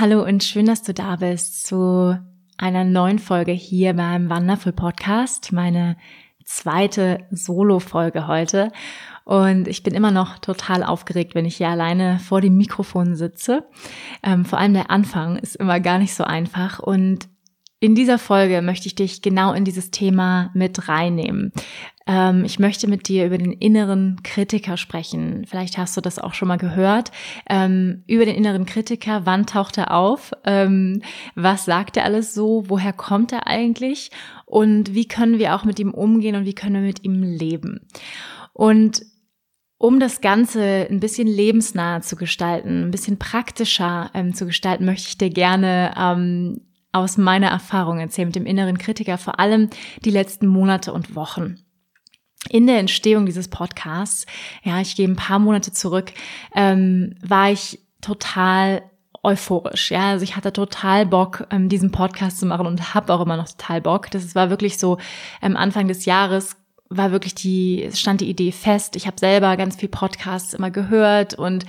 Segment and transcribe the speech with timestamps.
[0.00, 2.16] Hallo und schön, dass du da bist zu
[2.56, 5.96] einer neuen Folge hier beim Wonderful Podcast, meine
[6.44, 8.70] zweite Solo-Folge heute.
[9.24, 13.66] Und ich bin immer noch total aufgeregt, wenn ich hier alleine vor dem Mikrofon sitze.
[14.22, 16.78] Ähm, vor allem der Anfang ist immer gar nicht so einfach.
[16.78, 17.28] Und
[17.80, 21.52] in dieser Folge möchte ich dich genau in dieses Thema mit reinnehmen.
[22.08, 25.44] Ähm, ich möchte mit dir über den inneren Kritiker sprechen.
[25.46, 27.12] Vielleicht hast du das auch schon mal gehört.
[27.48, 30.32] Ähm, über den inneren Kritiker, wann taucht er auf?
[30.44, 31.02] Ähm,
[31.36, 32.64] was sagt er alles so?
[32.66, 34.10] Woher kommt er eigentlich?
[34.44, 37.86] Und wie können wir auch mit ihm umgehen und wie können wir mit ihm leben?
[38.54, 39.02] Und
[39.80, 45.06] um das Ganze ein bisschen lebensnah zu gestalten, ein bisschen praktischer ähm, zu gestalten, möchte
[45.08, 49.70] ich dir gerne ähm, aus meiner Erfahrung erzählen mit dem inneren Kritiker, vor allem
[50.04, 51.58] die letzten Monate und Wochen.
[52.50, 54.26] In der Entstehung dieses Podcasts,
[54.62, 56.12] ja, ich gehe ein paar Monate zurück,
[56.54, 58.82] ähm, war ich total
[59.22, 59.90] euphorisch.
[59.90, 63.36] Ja, also ich hatte total Bock, ähm, diesen Podcast zu machen und habe auch immer
[63.36, 64.10] noch total Bock.
[64.10, 64.98] Das war wirklich so
[65.42, 66.56] ähm, Anfang des Jahres
[66.90, 68.96] war wirklich die, stand die Idee fest.
[68.96, 71.66] Ich habe selber ganz viel Podcasts immer gehört und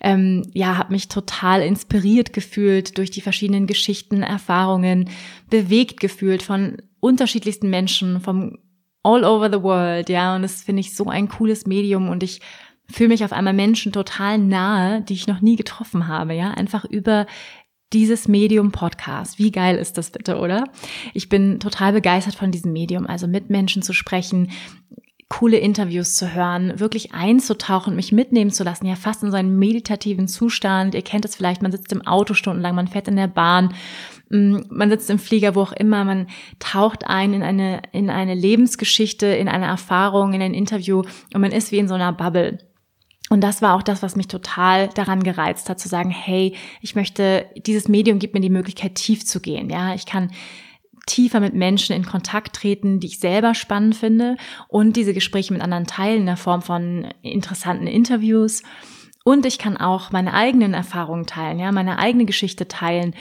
[0.00, 5.10] ähm, ja, habe mich total inspiriert gefühlt durch die verschiedenen Geschichten, Erfahrungen,
[5.50, 8.58] bewegt gefühlt von unterschiedlichsten Menschen, vom
[9.02, 12.40] all over the world, ja, und das finde ich so ein cooles Medium und ich
[12.90, 16.84] fühle mich auf einmal Menschen total nahe, die ich noch nie getroffen habe, ja, einfach
[16.84, 17.26] über
[17.92, 19.38] dieses Medium Podcast.
[19.38, 20.64] Wie geil ist das bitte, oder?
[21.14, 24.50] Ich bin total begeistert von diesem Medium, also mit Menschen zu sprechen,
[25.28, 29.58] coole Interviews zu hören, wirklich einzutauchen, mich mitnehmen zu lassen, ja fast in so einen
[29.58, 30.94] meditativen Zustand.
[30.94, 33.74] Ihr kennt es vielleicht, man sitzt im Auto stundenlang, man fährt in der Bahn,
[34.30, 36.28] mm, man sitzt im Flieger, wo auch immer, man
[36.58, 41.02] taucht ein in eine, in eine Lebensgeschichte, in eine Erfahrung, in ein Interview
[41.34, 42.58] und man ist wie in so einer Bubble.
[43.30, 46.94] Und das war auch das, was mich total daran gereizt hat, zu sagen, hey, ich
[46.94, 49.68] möchte, dieses Medium gibt mir die Möglichkeit, tief zu gehen.
[49.68, 50.30] Ja, ich kann
[51.06, 54.36] tiefer mit Menschen in Kontakt treten, die ich selber spannend finde
[54.68, 58.62] und diese Gespräche mit anderen teilen in der Form von interessanten Interviews.
[59.24, 63.14] Und ich kann auch meine eigenen Erfahrungen teilen, ja, meine eigene Geschichte teilen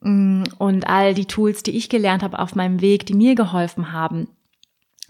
[0.00, 3.92] mm, und all die Tools, die ich gelernt habe auf meinem Weg, die mir geholfen
[3.92, 4.28] haben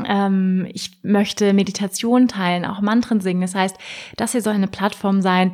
[0.08, 3.40] ähm, ich möchte Meditation teilen, auch Mantren singen.
[3.40, 3.76] Das heißt,
[4.16, 5.52] das hier soll eine Plattform sein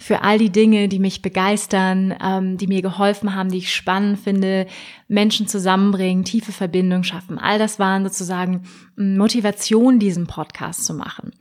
[0.00, 4.18] für all die Dinge, die mich begeistern, ähm, die mir geholfen haben, die ich spannend
[4.18, 4.66] finde,
[5.08, 7.38] Menschen zusammenbringen, tiefe Verbindungen schaffen.
[7.38, 8.62] All das waren sozusagen
[8.96, 11.32] Motivation, diesen Podcast zu machen.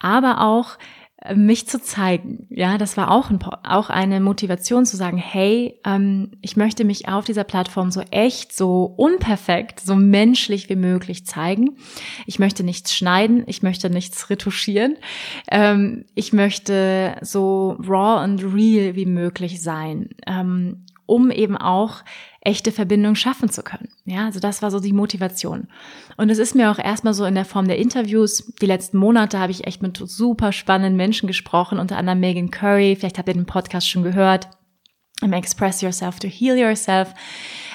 [0.00, 0.76] Aber auch
[1.34, 2.46] mich zu zeigen.
[2.50, 7.08] Ja, das war auch, ein, auch eine Motivation zu sagen, hey, ähm, ich möchte mich
[7.08, 11.78] auf dieser Plattform so echt, so unperfekt, so menschlich wie möglich zeigen.
[12.26, 14.96] Ich möchte nichts schneiden, ich möchte nichts retuschieren.
[15.50, 22.02] Ähm, ich möchte so raw und real wie möglich sein, ähm, um eben auch
[22.40, 23.88] echte Verbindung schaffen zu können.
[24.04, 25.68] Ja, also das war so die Motivation.
[26.16, 28.52] Und es ist mir auch erstmal so in der Form der Interviews.
[28.60, 32.96] Die letzten Monate habe ich echt mit super spannenden Menschen gesprochen, unter anderem Megan Curry.
[32.96, 34.48] Vielleicht habt ihr den Podcast schon gehört.
[35.22, 37.14] Express Yourself to Heal Yourself.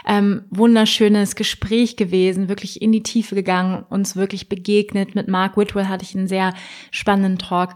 [0.05, 5.15] Ähm, wunderschönes Gespräch gewesen, wirklich in die Tiefe gegangen, uns wirklich begegnet.
[5.15, 6.53] Mit Mark Whitwell hatte ich einen sehr
[6.91, 7.75] spannenden Talk.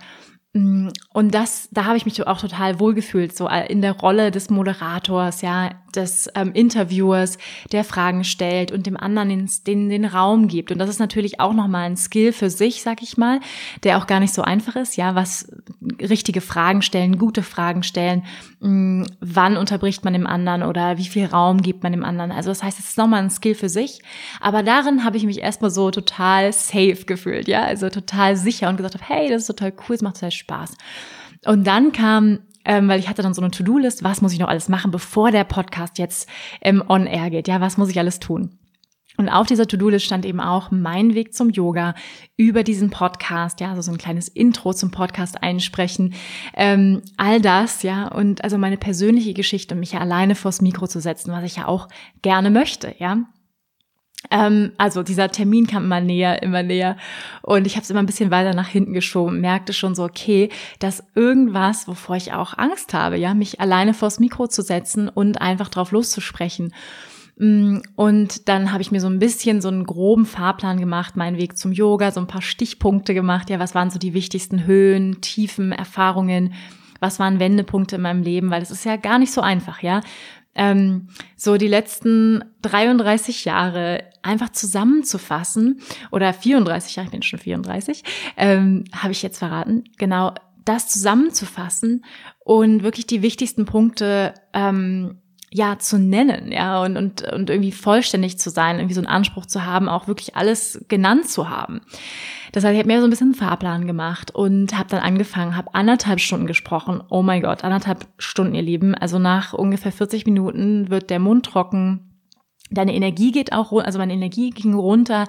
[0.54, 4.30] Mm, und das, da habe ich mich auch total wohlgefühlt, so äh, in der Rolle
[4.30, 7.38] des Moderators, ja, des ähm, Interviewers,
[7.72, 10.72] der Fragen stellt und dem anderen den, den, den Raum gibt.
[10.72, 13.40] Und das ist natürlich auch nochmal ein Skill für sich, sag ich mal,
[13.84, 15.52] der auch gar nicht so einfach ist, ja, was
[16.00, 18.24] richtige Fragen stellen, gute Fragen stellen,
[18.60, 22.32] mh, mm, wann unterbricht man dem anderen oder wie viel Raum gibt man dem anderen.
[22.32, 24.02] Also das heißt, es ist nochmal ein Skill für sich.
[24.40, 28.78] Aber darin habe ich mich erstmal so total safe gefühlt, ja, also total sicher und
[28.78, 30.43] gesagt habe, hey, das ist total cool, es macht total Spaß.
[31.46, 34.48] Und dann kam ähm, weil ich hatte dann so eine To-Do-List, was muss ich noch
[34.48, 36.30] alles machen, bevor der Podcast jetzt
[36.62, 37.48] ähm, on air geht?
[37.48, 38.58] Ja, was muss ich alles tun?
[39.18, 41.94] Und auf dieser To-Do-List stand eben auch mein Weg zum Yoga
[42.36, 46.16] über diesen Podcast, ja, also so ein kleines Intro zum Podcast einsprechen,
[46.56, 51.00] ähm, all das, ja, und also meine persönliche Geschichte, mich ja alleine vors Mikro zu
[51.00, 51.90] setzen, was ich ja auch
[52.24, 53.18] gerne möchte, ja.
[54.32, 56.98] Ähm, also dieser Termin kam immer näher, immer näher.
[57.42, 60.50] Und ich habe es immer ein bisschen weiter nach hinten geschoben, merkte schon so, okay,
[60.80, 65.42] dass irgendwas, wovor ich auch Angst habe, ja, mich alleine vors Mikro zu setzen und
[65.42, 66.74] einfach drauf loszusprechen.
[67.38, 71.38] Mm, und dann habe ich mir so ein bisschen so einen groben Fahrplan gemacht, meinen
[71.38, 73.50] Weg zum Yoga, so ein paar Stichpunkte gemacht.
[73.50, 76.54] Ja, was waren so die wichtigsten Höhen, Tiefen, Erfahrungen?
[77.00, 78.50] Was waren Wendepunkte in meinem Leben?
[78.50, 80.02] Weil es ist ja gar nicht so einfach, ja
[80.56, 88.04] ähm, so die letzten 33 Jahre einfach zusammenzufassen oder 34 Jahre, ich bin schon 34,
[88.38, 90.34] ähm, habe ich jetzt verraten, genau
[90.66, 92.06] das zusammenzufassen
[92.40, 95.20] und wirklich die wichtigsten Punkte ähm,
[95.54, 99.46] ja zu nennen, ja, und, und, und irgendwie vollständig zu sein, irgendwie so einen Anspruch
[99.46, 101.82] zu haben, auch wirklich alles genannt zu haben.
[102.52, 105.56] Das heißt, ich habe mir so ein bisschen einen Fahrplan gemacht und habe dann angefangen,
[105.56, 107.04] habe anderthalb Stunden gesprochen.
[107.10, 108.96] Oh mein Gott, anderthalb Stunden, ihr Lieben.
[108.96, 112.20] Also nach ungefähr 40 Minuten wird der Mund trocken.
[112.70, 115.26] Deine Energie geht auch, also meine Energie ging runter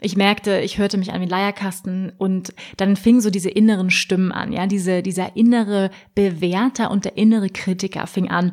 [0.00, 4.32] ich merkte, ich hörte mich an wie Leierkasten und dann fingen so diese inneren Stimmen
[4.32, 8.52] an, ja, diese, dieser innere Bewerter und der innere Kritiker fing an,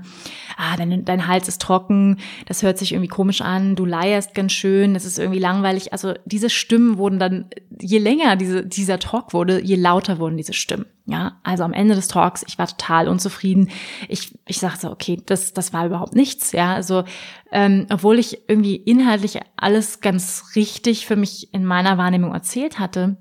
[0.58, 4.54] ah, dein, dein Hals ist trocken, das hört sich irgendwie komisch an, du leierst ganz
[4.54, 5.94] schön, das ist irgendwie langweilig.
[5.94, 7.46] Also diese Stimmen wurden dann,
[7.80, 10.86] je länger diese, dieser Talk wurde, je lauter wurden diese Stimmen.
[11.06, 13.70] Ja, also am Ende des Talks, ich war total unzufrieden.
[14.08, 16.52] Ich, ich sagte, okay, das, das war überhaupt nichts.
[16.52, 17.04] Ja, also
[17.52, 23.18] ähm, obwohl ich irgendwie inhaltlich alles ganz richtig für mich in meiner Wahrnehmung erzählt hatte,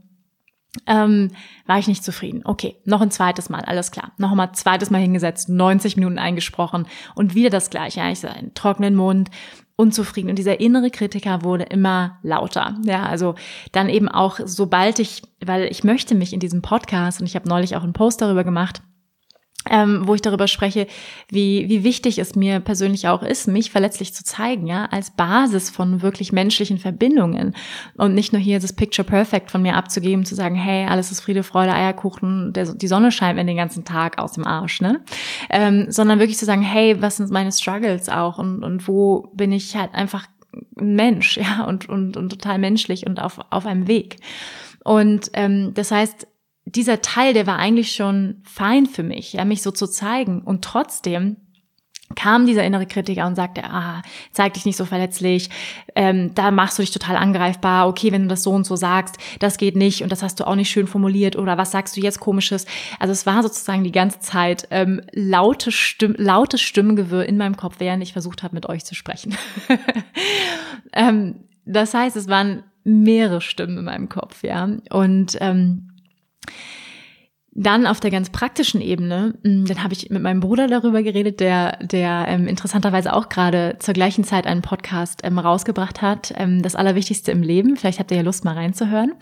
[0.87, 1.31] ähm,
[1.67, 2.43] war ich nicht zufrieden.
[2.45, 4.13] Okay, noch ein zweites Mal, alles klar.
[4.19, 8.01] Noch mal zweites Mal hingesetzt, 90 Minuten eingesprochen und wieder das Gleiche.
[8.01, 9.31] Ja, ich sah einen trockenen Mund,
[9.81, 10.29] unzufrieden.
[10.29, 12.77] Und dieser innere Kritiker wurde immer lauter.
[12.85, 13.35] Ja, also
[13.73, 17.49] dann eben auch, sobald ich, weil ich möchte mich in diesem Podcast, und ich habe
[17.49, 18.83] neulich auch einen Post darüber gemacht,
[19.69, 20.87] ähm, wo ich darüber spreche,
[21.29, 25.69] wie, wie wichtig es mir persönlich auch ist, mich verletzlich zu zeigen, ja, als Basis
[25.69, 27.55] von wirklich menschlichen Verbindungen.
[27.97, 31.21] Und nicht nur hier das Picture Perfect von mir abzugeben, zu sagen, hey, alles ist
[31.21, 35.01] Friede, Freude, Eierkuchen, der, die Sonne scheint mir den ganzen Tag aus dem Arsch, ne,
[35.51, 38.39] ähm, sondern wirklich zu sagen, hey, was sind meine Struggles auch?
[38.39, 40.27] Und, und wo bin ich halt einfach
[40.79, 44.17] ein Mensch, ja, und, und, und total menschlich und auf, auf einem Weg.
[44.85, 46.27] Und ähm, das heißt,
[46.65, 50.43] dieser Teil, der war eigentlich schon fein für mich, ja, mich so zu zeigen.
[50.43, 51.37] Und trotzdem
[52.17, 54.03] kam dieser innere Kritiker und sagte, ah,
[54.33, 55.49] zeig dich nicht so verletzlich,
[55.95, 59.17] ähm, da machst du dich total angreifbar, okay, wenn du das so und so sagst,
[59.39, 62.01] das geht nicht und das hast du auch nicht schön formuliert oder was sagst du
[62.01, 62.67] jetzt komisches?
[62.99, 67.77] Also es war sozusagen die ganze Zeit ähm, laute Stimm lautes Stimmengewirr in meinem Kopf,
[67.79, 69.37] während ich versucht habe, mit euch zu sprechen.
[70.93, 74.69] ähm, das heißt, es waren mehrere Stimmen in meinem Kopf, ja.
[74.91, 75.90] Und ähm,
[77.53, 81.41] dann auf der ganz praktischen Ebene, mm, dann habe ich mit meinem Bruder darüber geredet,
[81.41, 86.63] der, der ähm, interessanterweise auch gerade zur gleichen Zeit einen Podcast ähm, rausgebracht hat, ähm,
[86.63, 87.77] das Allerwichtigste im Leben.
[87.77, 89.15] Vielleicht habt ihr ja Lust mal reinzuhören.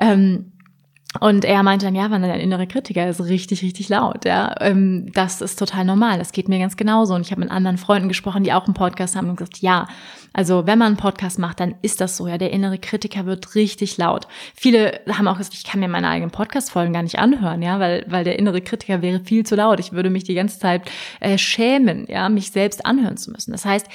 [0.00, 0.52] Ähm,
[1.20, 5.10] und er meinte dann, ja, wenn dein innere Kritiker ist richtig, richtig laut, ja, ähm,
[5.14, 6.18] das ist total normal.
[6.18, 7.14] Das geht mir ganz genauso.
[7.14, 9.86] Und ich habe mit anderen Freunden gesprochen, die auch einen Podcast haben und gesagt, ja,
[10.36, 13.54] also wenn man einen Podcast macht, dann ist das so, ja, der innere Kritiker wird
[13.54, 14.28] richtig laut.
[14.54, 18.04] Viele haben auch gesagt, ich kann mir meine eigenen Podcast-Folgen gar nicht anhören, ja, weil,
[18.06, 19.80] weil der innere Kritiker wäre viel zu laut.
[19.80, 20.82] Ich würde mich die ganze Zeit
[21.20, 23.52] äh, schämen, ja, mich selbst anhören zu müssen.
[23.52, 23.86] Das heißt,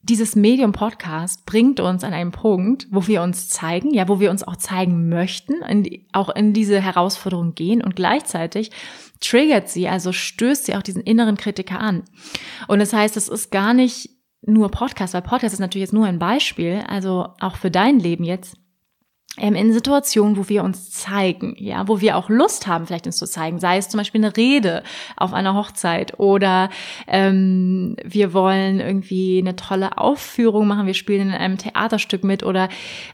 [0.00, 4.30] dieses Medium Podcast bringt uns an einen Punkt, wo wir uns zeigen, ja, wo wir
[4.30, 8.70] uns auch zeigen möchten, in, auch in diese Herausforderung gehen und gleichzeitig
[9.20, 12.04] triggert sie, also stößt sie auch diesen inneren Kritiker an.
[12.68, 14.13] Und das heißt, es ist gar nicht
[14.46, 18.24] nur Podcast, weil Podcast ist natürlich jetzt nur ein Beispiel, also auch für dein Leben
[18.24, 18.56] jetzt
[19.36, 23.16] ähm, in Situationen, wo wir uns zeigen, ja, wo wir auch Lust haben, vielleicht uns
[23.16, 24.84] zu zeigen, sei es zum Beispiel eine Rede
[25.16, 26.70] auf einer Hochzeit oder
[27.08, 32.68] ähm, wir wollen irgendwie eine tolle Aufführung machen, wir spielen in einem Theaterstück mit oder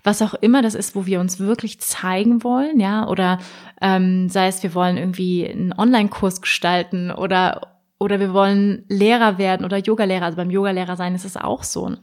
[0.05, 3.39] was auch immer das ist, wo wir uns wirklich zeigen wollen, ja, oder
[3.81, 9.65] ähm, sei es, wir wollen irgendwie einen Online-Kurs gestalten oder oder wir wollen Lehrer werden
[9.65, 11.95] oder Yogalehrer, also beim Yogalehrer sein ist es auch so.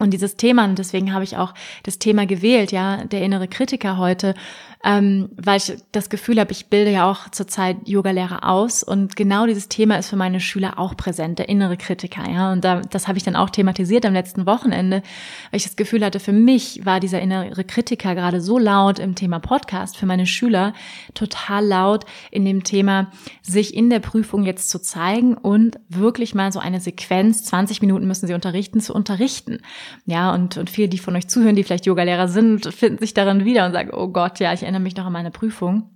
[0.00, 1.54] Und dieses Thema, und deswegen habe ich auch
[1.84, 4.34] das Thema gewählt, ja, der innere Kritiker heute,
[4.84, 9.46] ähm, weil ich das Gefühl habe, ich bilde ja auch zurzeit Yogalehrer aus und genau
[9.46, 12.52] dieses Thema ist für meine Schüler auch präsent, der innere Kritiker, ja.
[12.52, 15.02] Und da, das habe ich dann auch thematisiert am letzten Wochenende,
[15.50, 19.14] weil ich das Gefühl hatte, für mich war dieser innere Kritiker gerade so laut im
[19.14, 20.74] Thema Podcast, für meine Schüler
[21.14, 23.10] total laut in dem Thema,
[23.40, 28.06] sich in der Prüfung jetzt zu zeigen und wirklich mal so eine Sequenz, 20 Minuten
[28.06, 29.60] müssen sie unterrichten, zu unterrichten.
[30.04, 33.46] Ja, und, und viele, die von euch zuhören, die vielleicht Yogalehrer sind, finden sich darin
[33.46, 35.90] wieder und sagen, oh Gott, ja, ich erinnere mich noch an meine Prüfung.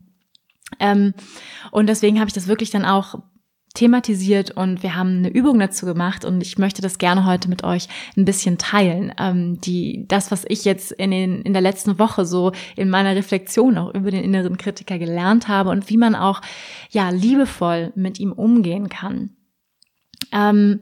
[0.79, 1.15] Ähm,
[1.71, 3.17] und deswegen habe ich das wirklich dann auch
[3.75, 7.65] thematisiert und wir haben eine Übung dazu gemacht und ich möchte das gerne heute mit
[7.65, 9.13] euch ein bisschen teilen.
[9.19, 13.15] Ähm, die, das, was ich jetzt in, den, in der letzten Woche so in meiner
[13.15, 16.41] Reflexion auch über den inneren Kritiker gelernt habe und wie man auch
[16.91, 19.31] ja liebevoll mit ihm umgehen kann.
[20.33, 20.81] Ähm,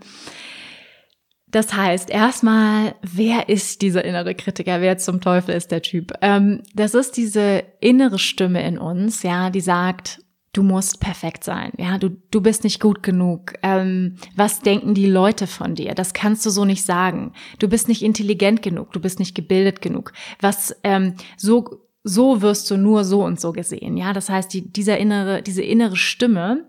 [1.49, 4.81] das heißt, erstmal, wer ist dieser innere Kritiker?
[4.81, 6.13] Wer zum Teufel ist der Typ?
[6.21, 10.21] Ähm, das ist diese innere Stimme in uns, ja, die sagt,
[10.53, 13.53] du musst perfekt sein, ja, du, du bist nicht gut genug.
[13.63, 15.95] Ähm, was denken die Leute von dir?
[15.95, 17.33] Das kannst du so nicht sagen.
[17.59, 20.13] Du bist nicht intelligent genug, du bist nicht gebildet genug.
[20.41, 23.97] Was ähm, so so wirst du nur so und so gesehen.
[23.97, 26.69] Ja, das heißt, die, dieser innere, diese innere Stimme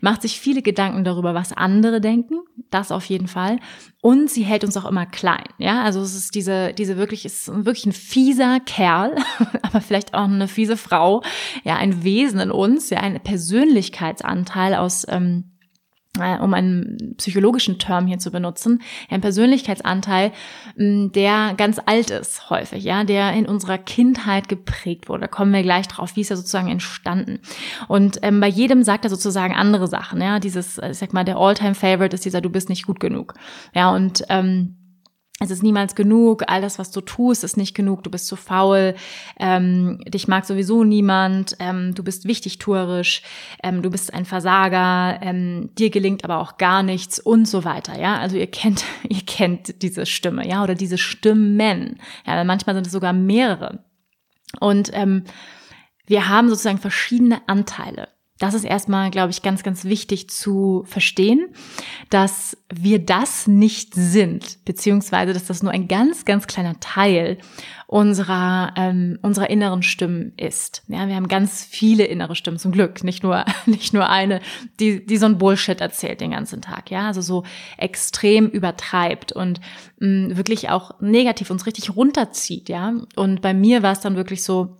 [0.00, 2.36] macht sich viele Gedanken darüber, was andere denken.
[2.70, 3.58] Das auf jeden Fall.
[4.00, 5.44] Und sie hält uns auch immer klein.
[5.58, 9.14] Ja, also es ist diese, diese wirklich, ist wirklich ein fieser Kerl,
[9.62, 11.22] aber vielleicht auch eine fiese Frau.
[11.64, 15.57] Ja, ein Wesen in uns, ja, ein Persönlichkeitsanteil aus, ähm, äh,
[16.18, 20.32] um einen psychologischen Term hier zu benutzen, ein Persönlichkeitsanteil,
[20.76, 25.22] mm, der ganz alt ist häufig, ja, der in unserer Kindheit geprägt wurde.
[25.22, 27.40] Da kommen wir gleich drauf, wie ist er sozusagen entstanden.
[27.88, 31.36] Und ähm, bei jedem sagt er sozusagen andere Sachen, ja, dieses, ich sag mal, der
[31.36, 33.34] Alltime favorite ist dieser, du bist nicht gut genug.
[33.74, 34.76] Ja, und ähm,
[35.40, 38.34] es ist niemals genug, all das, was du tust, ist nicht genug, du bist zu
[38.34, 38.94] faul,
[39.38, 43.22] ähm, dich mag sowieso niemand, ähm, du bist wichtigtuerisch,
[43.62, 47.98] ähm, du bist ein Versager, ähm, dir gelingt aber auch gar nichts und so weiter,
[47.98, 48.18] ja.
[48.18, 52.00] Also ihr kennt, ihr kennt diese Stimme, ja, oder diese Stimmen.
[52.26, 53.84] Ja, manchmal sind es sogar mehrere.
[54.60, 55.22] Und ähm,
[56.06, 58.08] wir haben sozusagen verschiedene Anteile.
[58.38, 61.48] Das ist erstmal, glaube ich, ganz, ganz wichtig zu verstehen,
[62.10, 67.38] dass wir das nicht sind, beziehungsweise dass das nur ein ganz, ganz kleiner Teil
[67.88, 70.82] unserer, ähm, unserer inneren Stimmen ist.
[70.88, 74.40] Ja, wir haben ganz viele innere Stimmen, zum Glück, nicht nur, nicht nur eine,
[74.78, 77.44] die, die so ein Bullshit erzählt den ganzen Tag, ja, also so
[77.76, 79.60] extrem übertreibt und
[80.00, 82.92] mh, wirklich auch negativ uns richtig runterzieht, ja.
[83.16, 84.77] Und bei mir war es dann wirklich so,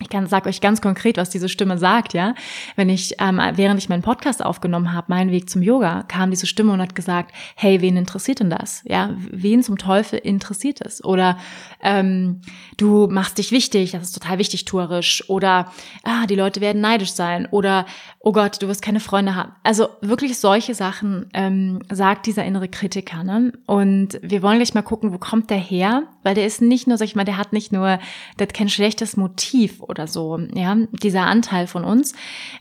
[0.00, 2.34] ich kann sag euch ganz konkret, was diese Stimme sagt, ja.
[2.74, 6.46] Wenn ich, ähm, während ich meinen Podcast aufgenommen habe, meinen Weg zum Yoga, kam diese
[6.46, 8.82] Stimme und hat gesagt, hey, wen interessiert denn das?
[8.86, 11.04] Ja, wen zum Teufel interessiert es?
[11.04, 11.38] Oder
[11.82, 12.40] ähm,
[12.76, 15.22] du machst dich wichtig, das ist total wichtig, tourisch.
[15.28, 15.70] Oder
[16.02, 17.46] ah, die Leute werden neidisch sein.
[17.50, 17.84] Oder
[18.20, 19.52] oh Gott, du wirst keine Freunde haben.
[19.62, 23.24] Also wirklich solche Sachen ähm, sagt dieser innere Kritiker.
[23.24, 23.52] Ne?
[23.66, 26.04] Und wir wollen gleich mal gucken, wo kommt der her?
[26.22, 27.98] Weil der ist nicht nur, sag ich mal, der hat nicht nur,
[28.38, 32.14] der hat kein schlechtes Motiv oder so, ja, dieser Anteil von uns.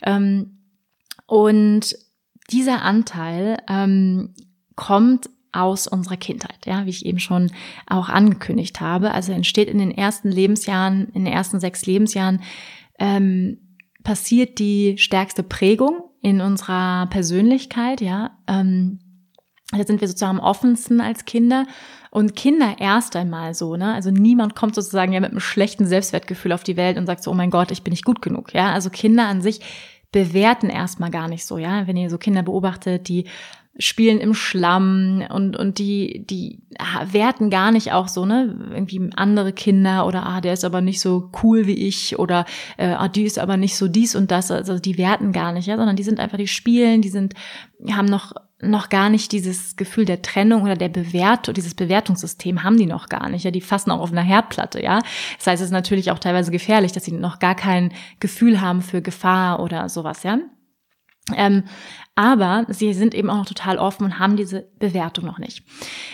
[0.03, 0.57] Ähm,
[1.25, 1.95] und
[2.51, 4.33] dieser Anteil ähm,
[4.75, 7.51] kommt aus unserer Kindheit, ja, wie ich eben schon
[7.87, 9.11] auch angekündigt habe.
[9.11, 12.41] Also entsteht in den ersten Lebensjahren, in den ersten sechs Lebensjahren,
[12.99, 18.37] ähm, passiert die stärkste Prägung in unserer Persönlichkeit, ja.
[18.47, 18.99] Ähm,
[19.71, 21.67] da sind wir sozusagen am offensten als Kinder
[22.11, 23.93] und Kinder erst einmal so, ne?
[23.93, 27.31] Also niemand kommt sozusagen ja mit einem schlechten Selbstwertgefühl auf die Welt und sagt so,
[27.31, 28.71] oh mein Gott, ich bin nicht gut genug, ja?
[28.73, 29.61] Also Kinder an sich
[30.11, 31.85] bewerten erstmal gar nicht so, ja?
[31.87, 33.25] Wenn ihr so Kinder beobachtet, die
[33.77, 36.59] spielen im Schlamm und, und die, die
[37.11, 40.99] werten gar nicht auch so, ne, irgendwie andere Kinder oder ah, der ist aber nicht
[40.99, 42.45] so cool wie ich oder
[42.77, 45.67] äh, ah, die ist aber nicht so dies und das, also die werten gar nicht,
[45.67, 47.35] ja, sondern die sind einfach, die spielen, die sind,
[47.89, 52.77] haben noch noch gar nicht dieses Gefühl der Trennung oder der Bewertung, dieses Bewertungssystem haben
[52.77, 53.45] die noch gar nicht.
[53.45, 54.99] Ja, die fassen auch auf einer Herdplatte, ja.
[55.37, 58.81] Das heißt, es ist natürlich auch teilweise gefährlich, dass sie noch gar kein Gefühl haben
[58.81, 60.39] für Gefahr oder sowas, ja.
[61.35, 61.63] Ähm,
[62.15, 65.63] aber sie sind eben auch noch total offen und haben diese Bewertung noch nicht.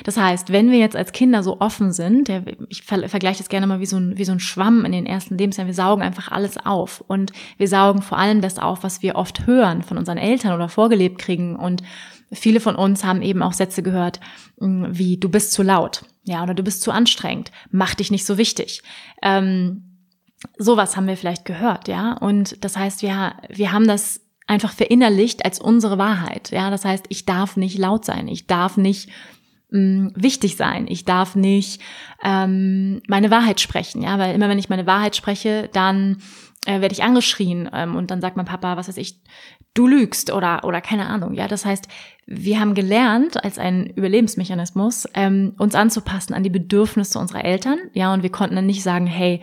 [0.03, 2.29] Das heißt, wenn wir jetzt als Kinder so offen sind,
[2.69, 5.37] ich vergleiche das gerne mal wie so, ein, wie so ein Schwamm in den ersten
[5.37, 9.15] Lebensjahren, wir saugen einfach alles auf und wir saugen vor allem das auf, was wir
[9.15, 11.81] oft hören von unseren Eltern oder vorgelebt kriegen und
[12.31, 14.19] viele von uns haben eben auch Sätze gehört,
[14.59, 18.25] mm, wie du bist zu laut, ja, oder du bist zu anstrengend, mach dich nicht
[18.25, 18.81] so wichtig.
[19.21, 19.95] Ähm,
[20.57, 22.13] sowas haben wir vielleicht gehört, ja.
[22.13, 26.51] Und das heißt, wir, wir haben das einfach verinnerlicht als unsere Wahrheit.
[26.51, 29.09] Ja, das heißt, ich darf nicht laut sein, ich darf nicht
[29.71, 31.81] mh, mm, wichtig sein, ich darf nicht
[32.23, 34.01] ähm, meine Wahrheit sprechen.
[34.01, 36.17] Ja, weil immer wenn ich meine Wahrheit spreche, dann
[36.65, 39.19] äh, werde ich angeschrien ähm, und dann sagt mein Papa, was weiß ich,
[39.73, 41.33] du lügst oder oder keine Ahnung.
[41.33, 41.87] Ja, das heißt,
[42.25, 47.79] wir haben gelernt als ein Überlebensmechanismus ähm, uns anzupassen an die Bedürfnisse unserer Eltern.
[47.93, 49.41] Ja, und wir konnten dann nicht sagen, hey,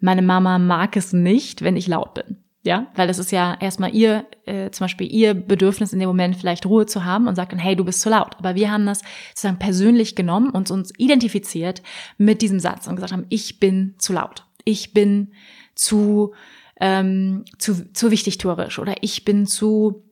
[0.00, 2.38] meine Mama mag es nicht, wenn ich laut bin.
[2.62, 6.36] Ja, weil das ist ja erstmal ihr, äh, zum Beispiel ihr Bedürfnis in dem Moment
[6.36, 8.36] vielleicht Ruhe zu haben und sagt dann, hey, du bist zu laut.
[8.38, 9.00] Aber wir haben das
[9.30, 11.82] sozusagen persönlich genommen und uns identifiziert
[12.18, 14.44] mit diesem Satz und gesagt haben, ich bin zu laut.
[14.64, 15.32] Ich bin
[15.74, 16.34] zu,
[16.80, 20.04] ähm, zu, zu wichtigtuerisch oder ich bin zu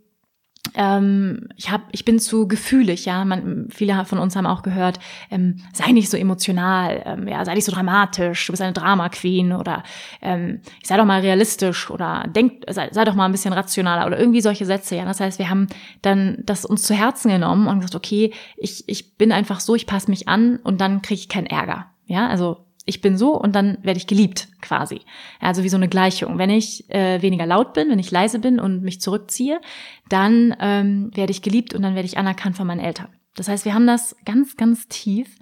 [0.75, 3.25] ähm, ich hab, ich bin zu gefühlig, ja.
[3.25, 4.99] Man, viele von uns haben auch gehört,
[5.31, 9.09] ähm, sei nicht so emotional, ähm, ja, sei nicht so dramatisch, du bist eine Drama
[9.09, 9.83] Queen oder
[10.21, 14.19] ähm, sei doch mal realistisch oder denk, sei, sei doch mal ein bisschen rationaler oder
[14.19, 15.05] irgendwie solche Sätze, ja.
[15.05, 15.69] Das heißt, wir haben
[16.03, 19.87] dann das uns zu Herzen genommen und gesagt, okay, ich, ich bin einfach so, ich
[19.87, 22.29] passe mich an und dann kriege ich keinen Ärger, ja.
[22.29, 25.01] Also ich bin so und dann werde ich geliebt quasi.
[25.41, 26.39] Also wie so eine Gleichung.
[26.39, 29.61] Wenn ich äh, weniger laut bin, wenn ich leise bin und mich zurückziehe,
[30.09, 33.09] dann ähm, werde ich geliebt und dann werde ich anerkannt von meinen Eltern.
[33.35, 35.37] Das heißt, wir haben das ganz, ganz tief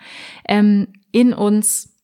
[0.47, 1.95] ähm, in uns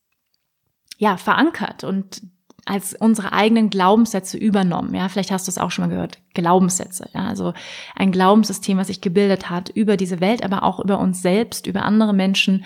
[0.97, 2.21] ja verankert und
[2.65, 4.95] als unsere eigenen Glaubenssätze übernommen.
[4.95, 6.19] Ja, vielleicht hast du es auch schon mal gehört.
[6.33, 7.09] Glaubenssätze.
[7.13, 7.53] Ja, also
[7.95, 11.83] ein Glaubenssystem, was sich gebildet hat über diese Welt, aber auch über uns selbst, über
[11.83, 12.63] andere Menschen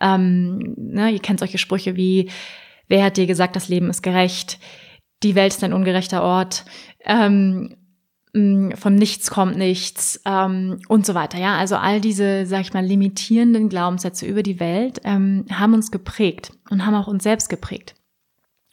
[0.00, 2.30] ähm, ne, ihr kennt solche Sprüche wie,
[2.88, 4.58] wer hat dir gesagt, das Leben ist gerecht?
[5.22, 6.64] Die Welt ist ein ungerechter Ort.
[7.04, 7.76] Ähm,
[8.32, 11.38] von nichts kommt nichts ähm, und so weiter.
[11.38, 15.90] Ja, also all diese, sag ich mal, limitierenden Glaubenssätze über die Welt ähm, haben uns
[15.90, 17.94] geprägt und haben auch uns selbst geprägt.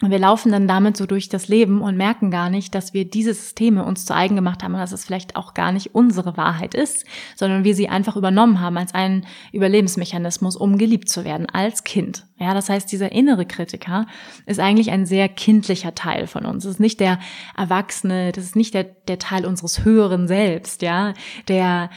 [0.03, 3.09] Und wir laufen dann damit so durch das Leben und merken gar nicht, dass wir
[3.09, 6.35] diese Systeme uns zu eigen gemacht haben und dass es vielleicht auch gar nicht unsere
[6.35, 7.05] Wahrheit ist,
[7.37, 12.27] sondern wir sie einfach übernommen haben als einen Überlebensmechanismus, um geliebt zu werden als Kind.
[12.37, 14.05] Ja, das heißt, dieser innere Kritiker
[14.45, 16.65] ist eigentlich ein sehr kindlicher Teil von uns.
[16.65, 17.17] Es ist nicht der
[17.55, 21.13] Erwachsene, das ist nicht der, der Teil unseres höheren Selbst, ja,
[21.47, 21.89] der,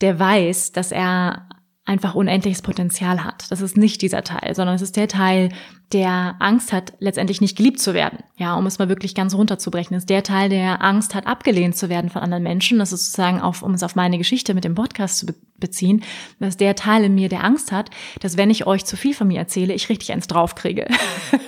[0.00, 1.48] der weiß, dass er
[1.84, 3.50] einfach unendliches Potenzial hat.
[3.50, 5.48] Das ist nicht dieser Teil, sondern es ist der Teil,
[5.92, 8.20] der Angst hat, letztendlich nicht geliebt zu werden.
[8.36, 11.88] Ja, um es mal wirklich ganz runterzubrechen, ist der Teil, der Angst hat, abgelehnt zu
[11.88, 12.78] werden von anderen Menschen.
[12.78, 15.26] Das ist sozusagen auf, um es auf meine Geschichte mit dem Podcast zu
[15.58, 16.02] beziehen,
[16.38, 19.28] dass der Teil in mir, der Angst hat, dass wenn ich euch zu viel von
[19.28, 20.86] mir erzähle, ich richtig eins draufkriege.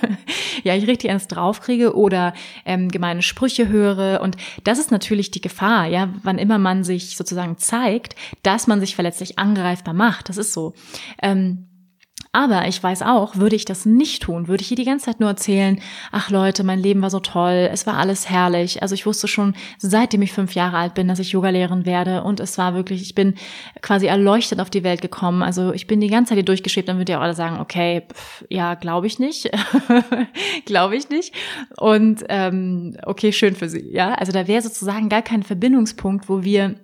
[0.63, 2.33] ja, ich richtig eins draufkriege oder
[2.65, 4.21] ähm, gemeine Sprüche höre.
[4.21, 4.35] Und
[4.65, 8.95] das ist natürlich die Gefahr, ja, wann immer man sich sozusagen zeigt, dass man sich
[8.95, 10.27] verletzlich angreifbar macht.
[10.27, 10.73] Das ist so.
[11.21, 11.69] Ähm,
[12.35, 15.19] aber ich weiß auch, würde ich das nicht tun, würde ich hier die ganze Zeit
[15.19, 15.79] nur erzählen,
[16.11, 18.81] ach Leute, mein Leben war so toll, es war alles herrlich.
[18.81, 22.39] Also ich wusste schon, seitdem ich fünf Jahre alt bin, dass ich Yogalehrerin werde und
[22.39, 23.35] es war wirklich, ich bin
[23.83, 25.43] quasi erleuchtet auf die Welt gekommen.
[25.43, 28.01] Also ich bin die ganze Zeit hier durchgeschrieben, dann würdet ihr auch alle sagen, okay,
[28.11, 29.51] pff, ja, glaube ich nicht,
[30.65, 31.35] glaube ich nicht.
[31.77, 34.15] Und ähm, okay, schön für sie, ja.
[34.15, 36.77] Also da wäre sozusagen gar kein Verbindungspunkt, wo wir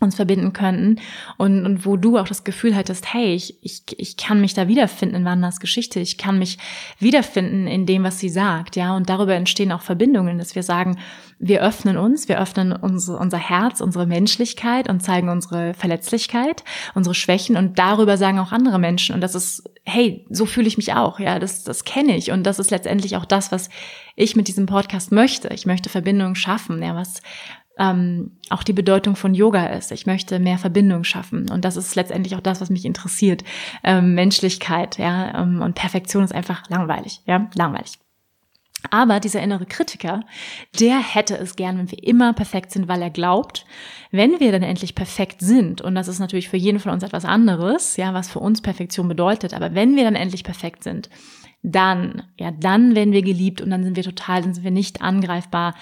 [0.00, 1.00] uns verbinden könnten.
[1.36, 4.68] Und, und wo du auch das Gefühl hattest, hey, ich, ich, ich kann mich da
[4.68, 6.58] wiederfinden in Wanders Geschichte, ich kann mich
[6.98, 10.98] wiederfinden in dem, was sie sagt, ja, und darüber entstehen auch Verbindungen, dass wir sagen,
[11.38, 17.14] wir öffnen uns, wir öffnen unsere, unser Herz, unsere Menschlichkeit und zeigen unsere Verletzlichkeit, unsere
[17.14, 19.14] Schwächen und darüber sagen auch andere Menschen.
[19.14, 22.32] Und das ist, hey, so fühle ich mich auch, ja, das, das kenne ich.
[22.32, 23.70] Und das ist letztendlich auch das, was
[24.16, 25.48] ich mit diesem Podcast möchte.
[25.54, 27.22] Ich möchte Verbindungen schaffen, ja, was,
[27.78, 29.92] ähm, auch die Bedeutung von Yoga ist.
[29.92, 33.44] Ich möchte mehr Verbindung schaffen und das ist letztendlich auch das, was mich interessiert.
[33.84, 37.98] Ähm, Menschlichkeit, ja, ähm, und Perfektion ist einfach langweilig, ja, langweilig.
[38.90, 40.22] Aber dieser innere Kritiker,
[40.78, 43.66] der hätte es gern, wenn wir immer perfekt sind, weil er glaubt,
[44.12, 47.24] wenn wir dann endlich perfekt sind, und das ist natürlich für jeden von uns etwas
[47.24, 51.10] anderes, ja, was für uns Perfektion bedeutet, aber wenn wir dann endlich perfekt sind,
[51.62, 55.02] dann, ja, dann werden wir geliebt und dann sind wir total, dann sind wir nicht
[55.02, 55.74] angreifbar,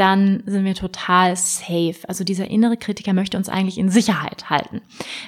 [0.00, 1.96] dann sind wir total safe.
[2.08, 4.80] Also dieser innere Kritiker möchte uns eigentlich in Sicherheit halten.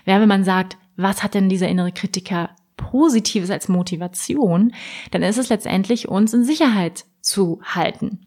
[0.07, 4.73] Wenn man sagt, was hat denn dieser innere Kritiker Positives als Motivation,
[5.11, 8.27] dann ist es letztendlich uns in Sicherheit zu halten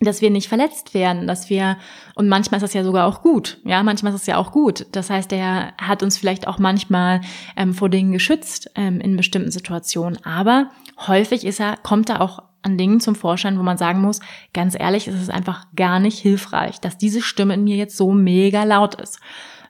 [0.00, 1.78] dass wir nicht verletzt werden, dass wir,
[2.14, 4.86] und manchmal ist das ja sogar auch gut, ja, manchmal ist es ja auch gut.
[4.92, 7.20] Das heißt, er hat uns vielleicht auch manchmal
[7.56, 10.70] ähm, vor Dingen geschützt ähm, in bestimmten Situationen, aber
[11.06, 14.20] häufig ist er, kommt er auch an Dingen zum Vorschein, wo man sagen muss,
[14.52, 18.12] ganz ehrlich, es ist einfach gar nicht hilfreich, dass diese Stimme in mir jetzt so
[18.12, 19.20] mega laut ist.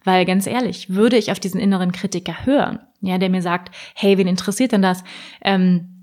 [0.05, 4.19] Weil ganz ehrlich, würde ich auf diesen inneren Kritiker hören, ja, der mir sagt, hey,
[4.19, 5.03] wen interessiert denn das?
[5.43, 5.95] Ähm,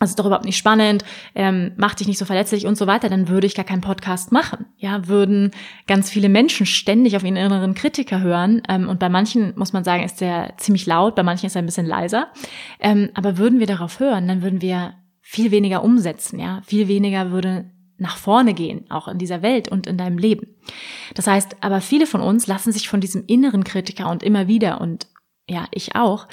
[0.00, 1.04] das ist doch überhaupt nicht spannend,
[1.36, 4.32] ähm, mach dich nicht so verletzlich und so weiter, dann würde ich gar keinen Podcast
[4.32, 4.66] machen.
[4.76, 5.52] Ja, würden
[5.86, 8.60] ganz viele Menschen ständig auf ihren inneren Kritiker hören.
[8.68, 11.62] Ähm, und bei manchen, muss man sagen, ist der ziemlich laut, bei manchen ist er
[11.62, 12.26] ein bisschen leiser.
[12.80, 14.94] Ähm, aber würden wir darauf hören, dann würden wir
[15.26, 19.86] viel weniger umsetzen, ja, viel weniger würde nach vorne gehen, auch in dieser Welt und
[19.86, 20.54] in deinem Leben.
[21.14, 24.82] Das heißt, aber viele von uns lassen sich von diesem inneren Kritiker und immer wieder
[24.82, 25.06] und
[25.48, 26.28] ja, ich auch,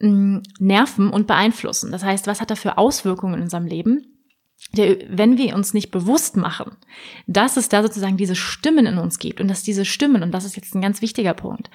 [0.00, 1.90] mm, nerven und beeinflussen.
[1.90, 4.06] Das heißt, was hat er für Auswirkungen in unserem Leben?
[4.72, 6.76] Der, wenn wir uns nicht bewusst machen,
[7.26, 10.44] dass es da sozusagen diese Stimmen in uns gibt und dass diese Stimmen, und das
[10.44, 11.70] ist jetzt ein ganz wichtiger Punkt,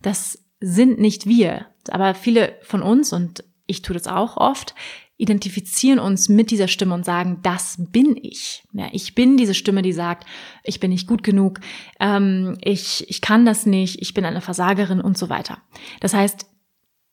[0.00, 4.74] das sind nicht wir, aber viele von uns und ich tue das auch oft,
[5.16, 8.64] identifizieren uns mit dieser Stimme und sagen, das bin ich.
[8.72, 10.26] Ja, ich bin diese Stimme, die sagt,
[10.64, 11.60] ich bin nicht gut genug,
[12.00, 15.58] ähm, ich, ich kann das nicht, ich bin eine Versagerin und so weiter.
[16.00, 16.46] Das heißt,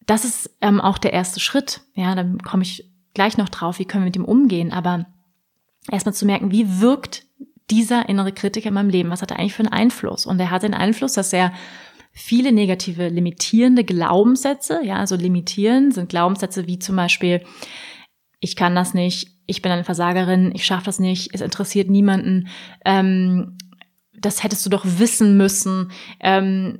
[0.08, 1.82] das ist ähm, auch der erste Schritt.
[1.94, 5.06] Ja, dann komme ich gleich noch drauf, wie können wir mit dem umgehen, aber
[5.92, 7.26] erstmal zu merken, wie wirkt
[7.70, 9.12] dieser innere Kritiker in meinem Leben?
[9.12, 10.26] Was hat er eigentlich für einen Einfluss?
[10.26, 11.54] Und er hat den Einfluss, dass er
[12.12, 17.42] viele negative limitierende Glaubenssätze, ja, also limitieren sind Glaubenssätze wie zum Beispiel,
[18.41, 22.49] ich kann das nicht, ich bin eine Versagerin, ich schaffe das nicht, es interessiert niemanden,
[22.84, 23.58] ähm,
[24.19, 26.80] das hättest du doch wissen müssen, ähm,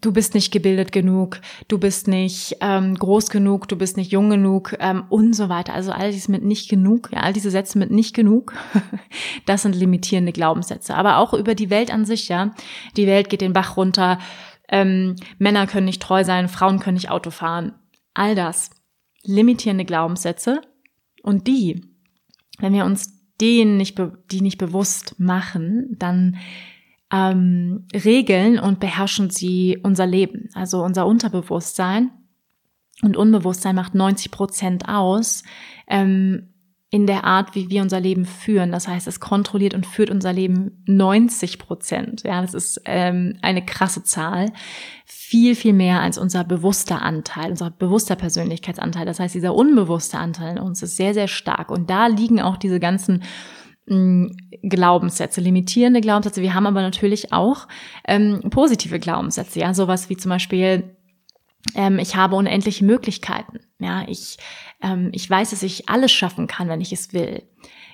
[0.00, 4.30] du bist nicht gebildet genug, du bist nicht ähm, groß genug, du bist nicht jung
[4.30, 5.74] genug ähm, und so weiter.
[5.74, 8.52] Also all dieses mit nicht genug, ja, all diese Sätze mit nicht genug,
[9.46, 10.94] das sind limitierende Glaubenssätze.
[10.94, 12.52] Aber auch über die Welt an sich, ja.
[12.96, 14.18] Die Welt geht den Bach runter,
[14.68, 17.74] ähm, Männer können nicht treu sein, Frauen können nicht Auto fahren.
[18.14, 18.70] All das.
[19.22, 20.62] Limitierende Glaubenssätze,
[21.22, 21.82] und die,
[22.58, 26.36] wenn wir uns denen nicht, die nicht bewusst machen, dann
[27.12, 32.10] ähm, regeln und beherrschen sie unser Leben, also unser Unterbewusstsein.
[33.02, 35.42] Und Unbewusstsein macht 90 Prozent aus.
[35.88, 36.52] Ähm,
[36.92, 38.72] in der Art, wie wir unser Leben führen.
[38.72, 42.24] Das heißt, es kontrolliert und führt unser Leben 90 Prozent.
[42.24, 44.52] Ja, das ist ähm, eine krasse Zahl.
[45.06, 49.06] Viel, viel mehr als unser bewusster Anteil, unser bewusster Persönlichkeitsanteil.
[49.06, 51.70] Das heißt, dieser unbewusste Anteil in uns ist sehr, sehr stark.
[51.70, 53.22] Und da liegen auch diese ganzen
[53.86, 54.26] mm,
[54.64, 56.42] Glaubenssätze, limitierende Glaubenssätze.
[56.42, 57.68] Wir haben aber natürlich auch
[58.08, 60.96] ähm, positive Glaubenssätze, ja, sowas wie zum Beispiel
[61.74, 63.60] ähm, ich habe unendliche Möglichkeiten.
[63.78, 64.38] Ja, ich,
[64.82, 67.42] ähm, ich weiß, dass ich alles schaffen kann, wenn ich es will.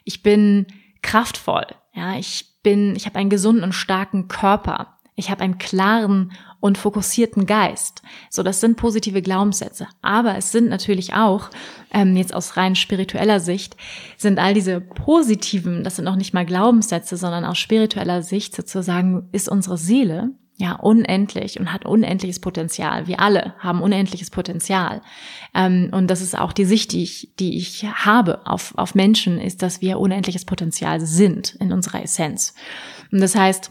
[0.04, 0.66] Ich bin
[1.02, 1.66] kraftvoll.
[1.94, 4.98] Ja, ich bin, ich habe einen gesunden und starken Körper.
[5.14, 8.02] Ich habe einen klaren und fokussierten Geist.
[8.28, 9.88] So, das sind positive Glaubenssätze.
[10.02, 11.50] Aber es sind natürlich auch,
[11.90, 13.76] ähm, jetzt aus rein spiritueller Sicht,
[14.18, 19.28] sind all diese positiven, das sind noch nicht mal Glaubenssätze, sondern aus spiritueller Sicht sozusagen
[19.32, 23.06] ist unsere Seele ja, unendlich und hat unendliches Potenzial.
[23.06, 25.02] Wir alle haben unendliches Potenzial.
[25.54, 29.38] Ähm, und das ist auch die Sicht, die ich, die ich habe auf, auf Menschen,
[29.38, 32.54] ist, dass wir unendliches Potenzial sind in unserer Essenz.
[33.12, 33.70] Und das heißt,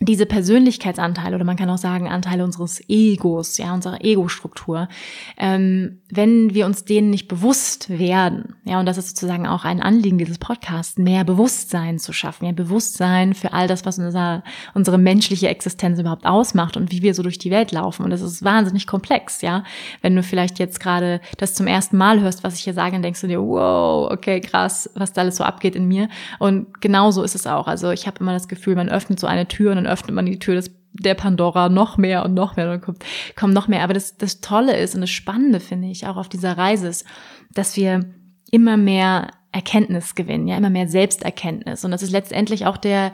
[0.00, 4.88] diese Persönlichkeitsanteile oder man kann auch sagen Anteile unseres Egos, ja, unserer Ego-Struktur,
[5.36, 9.80] ähm, wenn wir uns denen nicht bewusst werden, ja, und das ist sozusagen auch ein
[9.80, 14.42] Anliegen dieses Podcasts, mehr Bewusstsein zu schaffen, mehr Bewusstsein für all das, was unser,
[14.74, 18.02] unsere menschliche Existenz überhaupt ausmacht und wie wir so durch die Welt laufen.
[18.04, 19.62] Und das ist wahnsinnig komplex, ja.
[20.02, 23.02] Wenn du vielleicht jetzt gerade das zum ersten Mal hörst, was ich hier sage, dann
[23.02, 26.08] denkst du dir, wow, okay, krass, was da alles so abgeht in mir.
[26.40, 27.68] Und genauso ist es auch.
[27.68, 30.26] Also ich habe immer das Gefühl, man öffnet so eine Tür und dann öffnet man
[30.26, 33.04] die Tür des, der Pandora noch mehr und noch mehr, dann kommt,
[33.36, 33.82] kommt noch mehr.
[33.82, 37.04] Aber das, das Tolle ist und das Spannende finde ich auch auf dieser Reise ist,
[37.52, 38.04] dass wir
[38.50, 41.84] immer mehr Erkenntnis gewinnen, ja, immer mehr Selbsterkenntnis.
[41.84, 43.12] Und das ist letztendlich auch der,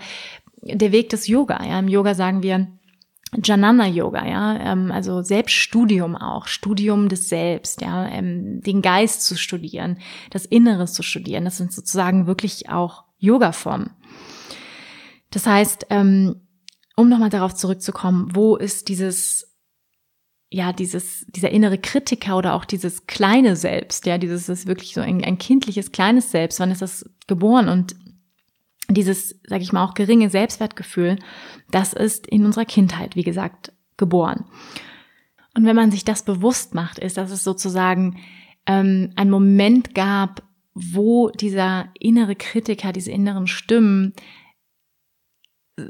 [0.62, 1.62] der Weg des Yoga.
[1.64, 2.68] Ja, im Yoga sagen wir,
[3.44, 9.36] Janana Yoga, ja, ähm, also Selbststudium auch, Studium des Selbst, ja, ähm, den Geist zu
[9.36, 9.98] studieren,
[10.30, 13.90] das Inneres zu studieren, das sind sozusagen wirklich auch Yoga-Formen.
[15.30, 16.40] Das heißt, ähm,
[17.00, 19.56] um nochmal darauf zurückzukommen, wo ist dieses,
[20.50, 25.00] ja, dieses, dieser innere Kritiker oder auch dieses kleine Selbst, ja, dieses ist wirklich so
[25.00, 27.96] ein, ein kindliches kleines Selbst, wann ist das geboren und
[28.88, 31.16] dieses, sage ich mal, auch geringe Selbstwertgefühl,
[31.70, 34.44] das ist in unserer Kindheit, wie gesagt, geboren.
[35.56, 38.18] Und wenn man sich das bewusst macht, ist, dass es sozusagen
[38.66, 40.42] ähm, ein Moment gab,
[40.74, 44.14] wo dieser innere Kritiker, diese inneren Stimmen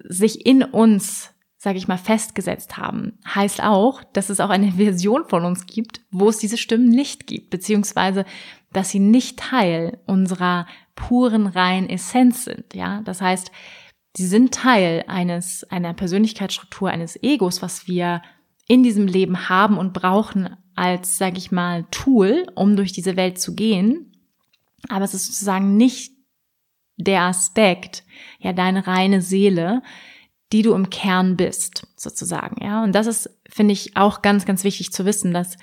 [0.09, 5.24] sich in uns, sage ich mal, festgesetzt haben, heißt auch, dass es auch eine Version
[5.29, 8.24] von uns gibt, wo es diese Stimmen nicht gibt, beziehungsweise
[8.72, 12.74] dass sie nicht Teil unserer puren reinen Essenz sind.
[12.74, 13.50] Ja, das heißt,
[14.16, 18.22] sie sind Teil eines einer Persönlichkeitsstruktur eines Egos, was wir
[18.68, 23.40] in diesem Leben haben und brauchen als, sage ich mal, Tool, um durch diese Welt
[23.40, 24.16] zu gehen.
[24.88, 26.12] Aber es ist sozusagen nicht
[27.04, 28.04] der Aspekt,
[28.38, 29.82] ja, deine reine Seele,
[30.52, 32.82] die du im Kern bist, sozusagen, ja.
[32.82, 35.56] Und das ist, finde ich, auch ganz, ganz wichtig zu wissen, dass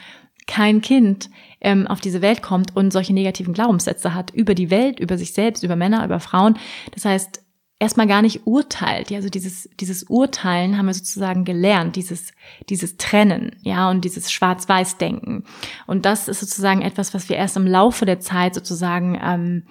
[0.47, 4.99] kein Kind ähm, auf diese Welt kommt und solche negativen Glaubenssätze hat über die Welt,
[4.99, 6.57] über sich selbst, über Männer, über Frauen.
[6.93, 7.43] Das heißt,
[7.79, 9.11] erstmal gar nicht urteilt.
[9.11, 12.31] Ja, also dieses, dieses Urteilen haben wir sozusagen gelernt, dieses,
[12.69, 15.43] dieses Trennen, ja, und dieses Schwarz-Weiß-Denken.
[15.85, 19.63] Und das ist sozusagen etwas, was wir erst im Laufe der Zeit sozusagen ähm,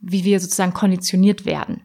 [0.00, 1.82] wie wir sozusagen konditioniert werden.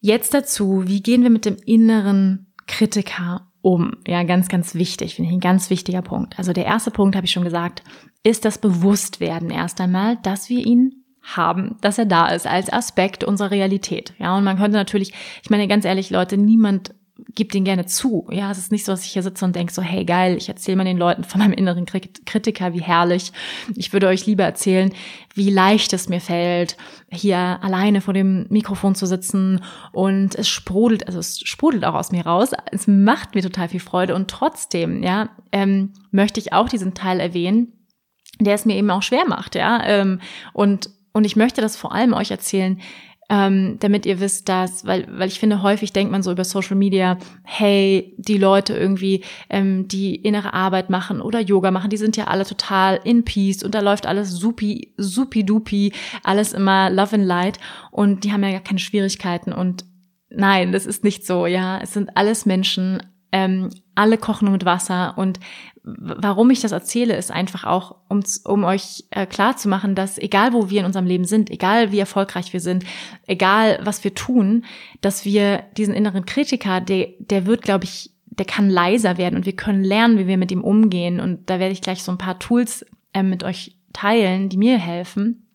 [0.00, 3.96] Jetzt dazu, wie gehen wir mit dem inneren Kritiker um.
[4.06, 6.38] Ja, ganz, ganz wichtig, finde ich ein ganz wichtiger Punkt.
[6.38, 7.82] Also der erste Punkt, habe ich schon gesagt,
[8.22, 13.24] ist das Bewusstwerden erst einmal, dass wir ihn haben, dass er da ist als Aspekt
[13.24, 14.14] unserer Realität.
[14.18, 16.94] Ja, und man könnte natürlich, ich meine ganz ehrlich, Leute, niemand
[17.34, 18.26] gibt den gerne zu.
[18.30, 20.48] Ja, es ist nicht so, dass ich hier sitze und denke so, hey geil, ich
[20.48, 23.32] erzähle mal den Leuten von meinem inneren Kritiker, wie herrlich.
[23.74, 24.92] Ich würde euch lieber erzählen,
[25.34, 26.76] wie leicht es mir fällt,
[27.10, 32.12] hier alleine vor dem Mikrofon zu sitzen und es sprudelt, also es sprudelt auch aus
[32.12, 32.50] mir raus.
[32.72, 37.20] Es macht mir total viel Freude und trotzdem, ja, ähm, möchte ich auch diesen Teil
[37.20, 37.72] erwähnen,
[38.40, 39.84] der es mir eben auch schwer macht, ja.
[39.84, 40.20] Ähm,
[40.52, 42.80] und und ich möchte das vor allem euch erzählen,
[43.30, 46.76] ähm, damit ihr wisst, dass, weil, weil ich finde, häufig denkt man so über Social
[46.76, 52.16] Media, hey, die Leute irgendwie, ähm, die innere Arbeit machen oder Yoga machen, die sind
[52.16, 57.16] ja alle total in Peace und da läuft alles supi, supi dupi, alles immer Love
[57.16, 57.58] and Light
[57.90, 59.84] und die haben ja gar keine Schwierigkeiten und
[60.30, 65.18] nein, das ist nicht so, ja, es sind alles Menschen, ähm, alle kochen mit Wasser
[65.18, 65.38] und
[65.98, 70.18] warum ich das erzähle, ist einfach auch, um, um euch äh, klar zu machen, dass
[70.18, 72.84] egal wo wir in unserem Leben sind, egal wie erfolgreich wir sind,
[73.26, 74.64] egal was wir tun,
[75.00, 79.46] dass wir diesen inneren Kritiker, der, der wird, glaube ich, der kann leiser werden und
[79.46, 81.20] wir können lernen, wie wir mit ihm umgehen.
[81.20, 84.78] Und da werde ich gleich so ein paar Tools äh, mit euch teilen, die mir
[84.78, 85.48] helfen.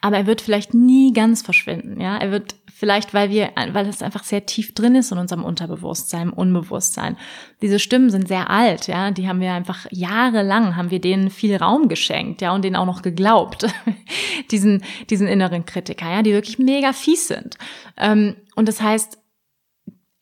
[0.00, 2.16] Aber er wird vielleicht nie ganz verschwinden, ja.
[2.16, 6.28] Er wird Vielleicht, weil wir, weil es einfach sehr tief drin ist in unserem Unterbewusstsein,
[6.28, 7.18] im Unbewusstsein.
[7.60, 9.10] Diese Stimmen sind sehr alt, ja.
[9.10, 12.86] Die haben wir einfach jahrelang, haben wir denen viel Raum geschenkt, ja, und denen auch
[12.86, 13.66] noch geglaubt.
[14.50, 17.58] diesen, diesen inneren Kritiker, ja, die wirklich mega fies sind.
[17.98, 19.18] Ähm, und das heißt,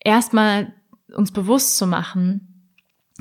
[0.00, 0.74] erstmal
[1.14, 2.72] uns bewusst zu machen,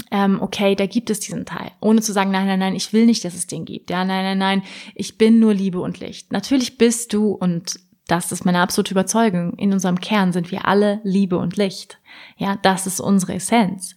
[0.10, 1.74] ähm, okay, da gibt es diesen Teil.
[1.80, 3.92] Ohne zu sagen, nein, nein, nein, ich will nicht, dass es den gibt.
[3.92, 4.64] Ja, nein, nein, nein,
[4.96, 6.32] ich bin nur Liebe und Licht.
[6.32, 9.54] Natürlich bist du und das ist meine absolute Überzeugung.
[9.54, 12.00] In unserem Kern sind wir alle Liebe und Licht.
[12.38, 13.96] Ja, das ist unsere Essenz.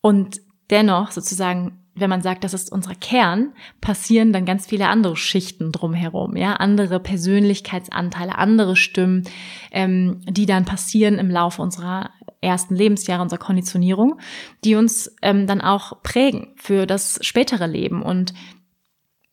[0.00, 5.16] Und dennoch sozusagen, wenn man sagt, das ist unser Kern, passieren dann ganz viele andere
[5.16, 9.24] Schichten drumherum, ja, andere Persönlichkeitsanteile, andere Stimmen,
[9.72, 12.10] ähm, die dann passieren im Laufe unserer
[12.40, 14.18] ersten Lebensjahre, unserer Konditionierung,
[14.64, 18.32] die uns ähm, dann auch prägen für das spätere Leben und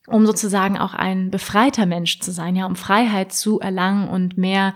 [0.07, 4.73] um sozusagen auch ein befreiter Mensch zu sein, ja, um Freiheit zu erlangen und mehr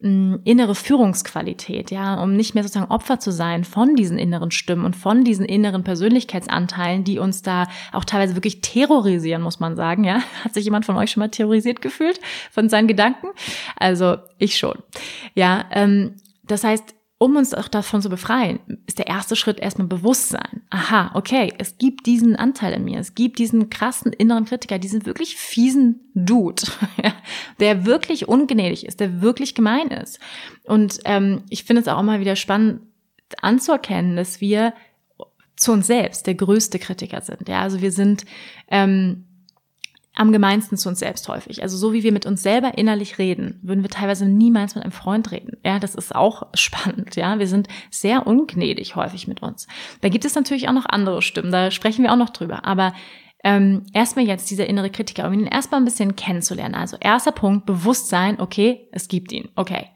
[0.00, 4.84] mm, innere Führungsqualität, ja, um nicht mehr sozusagen Opfer zu sein von diesen inneren Stimmen
[4.84, 10.04] und von diesen inneren Persönlichkeitsanteilen, die uns da auch teilweise wirklich terrorisieren, muss man sagen,
[10.04, 10.20] ja.
[10.44, 12.20] Hat sich jemand von euch schon mal terrorisiert gefühlt
[12.52, 13.26] von seinen Gedanken?
[13.76, 14.78] Also ich schon.
[15.34, 16.14] Ja, ähm,
[16.44, 20.62] das heißt, um uns auch davon zu befreien, ist der erste Schritt erstmal Bewusstsein.
[20.70, 25.04] Aha, okay, es gibt diesen Anteil in mir, es gibt diesen krassen inneren Kritiker, diesen
[25.04, 26.62] wirklich fiesen Dude,
[27.60, 30.20] der wirklich ungnädig ist, der wirklich gemein ist.
[30.64, 32.82] Und ähm, ich finde es auch immer wieder spannend
[33.42, 34.72] anzuerkennen, dass wir
[35.56, 37.48] zu uns selbst der größte Kritiker sind.
[37.48, 38.24] Ja, also wir sind
[38.70, 39.24] ähm,
[40.18, 41.62] am gemeinsten zu uns selbst häufig.
[41.62, 44.92] Also so wie wir mit uns selber innerlich reden, würden wir teilweise niemals mit einem
[44.92, 45.56] Freund reden.
[45.64, 47.14] Ja, das ist auch spannend.
[47.14, 49.68] Ja, wir sind sehr ungnädig häufig mit uns.
[50.00, 51.52] Da gibt es natürlich auch noch andere Stimmen.
[51.52, 52.64] Da sprechen wir auch noch drüber.
[52.64, 52.94] Aber
[53.44, 56.74] ähm, erstmal jetzt dieser innere Kritiker, um ihn erstmal ein bisschen kennenzulernen.
[56.74, 59.86] Also erster Punkt, Bewusstsein, okay, es gibt ihn, okay.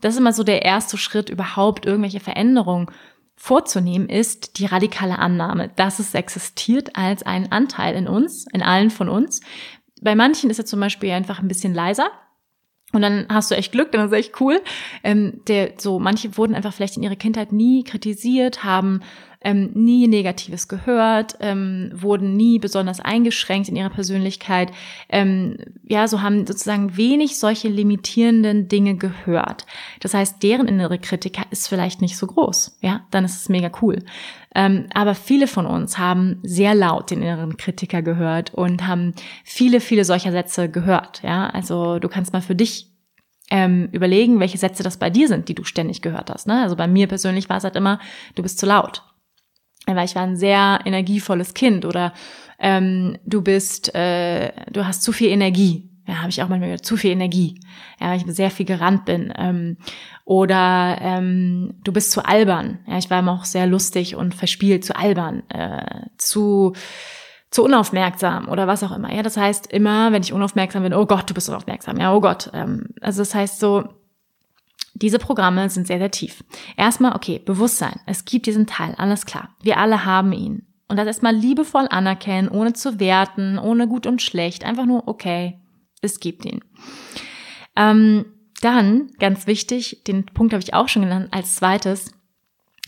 [0.00, 2.86] Das ist immer so der erste Schritt, überhaupt irgendwelche Veränderungen
[3.36, 8.90] vorzunehmen, ist die radikale Annahme, dass es existiert als ein Anteil in uns, in allen
[8.90, 9.40] von uns.
[10.00, 12.10] Bei manchen ist er zum Beispiel einfach ein bisschen leiser.
[12.92, 14.62] Und dann hast du echt Glück, dann ist echt cool.
[15.02, 19.00] Ähm, der, so, manche wurden einfach vielleicht in ihrer Kindheit nie kritisiert, haben
[19.46, 24.72] ähm, nie Negatives gehört, ähm, wurden nie besonders eingeschränkt in ihrer Persönlichkeit.
[25.08, 29.64] Ähm, ja, so haben sozusagen wenig solche limitierenden Dinge gehört.
[30.00, 32.78] Das heißt, deren innere Kritiker ist vielleicht nicht so groß.
[32.80, 34.02] Ja, dann ist es mega cool.
[34.52, 39.78] Ähm, aber viele von uns haben sehr laut den inneren Kritiker gehört und haben viele,
[39.80, 41.22] viele solcher Sätze gehört.
[41.22, 42.90] Ja, also du kannst mal für dich
[43.52, 46.48] ähm, überlegen, welche Sätze das bei dir sind, die du ständig gehört hast.
[46.48, 46.62] Ne?
[46.62, 48.00] Also bei mir persönlich war es halt immer,
[48.34, 49.04] du bist zu laut
[49.94, 52.12] weil ich war ein sehr energievolles Kind oder
[52.58, 55.90] ähm, du bist, äh, du hast zu viel Energie.
[56.08, 57.60] Ja, habe ich auch manchmal zu viel Energie.
[58.00, 59.32] Ja, weil ich sehr viel gerannt bin.
[59.36, 59.76] Ähm,
[60.24, 62.78] oder ähm, du bist zu albern.
[62.86, 66.74] Ja, ich war immer auch sehr lustig und verspielt, zu albern, äh, zu
[67.50, 69.12] zu unaufmerksam oder was auch immer.
[69.14, 71.98] Ja, das heißt immer, wenn ich unaufmerksam bin, oh Gott, du bist unaufmerksam.
[71.98, 72.50] Ja, oh Gott.
[72.52, 73.84] Ähm, also das heißt so,
[75.02, 76.42] diese Programme sind sehr, sehr tief.
[76.76, 78.00] Erstmal, okay, Bewusstsein.
[78.06, 79.54] Es gibt diesen Teil, alles klar.
[79.62, 80.66] Wir alle haben ihn.
[80.88, 84.64] Und das erstmal liebevoll anerkennen, ohne zu werten, ohne gut und schlecht.
[84.64, 85.60] Einfach nur, okay,
[86.00, 86.60] es gibt ihn.
[87.74, 88.24] Ähm,
[88.60, 92.12] dann, ganz wichtig, den Punkt habe ich auch schon genannt, als zweites,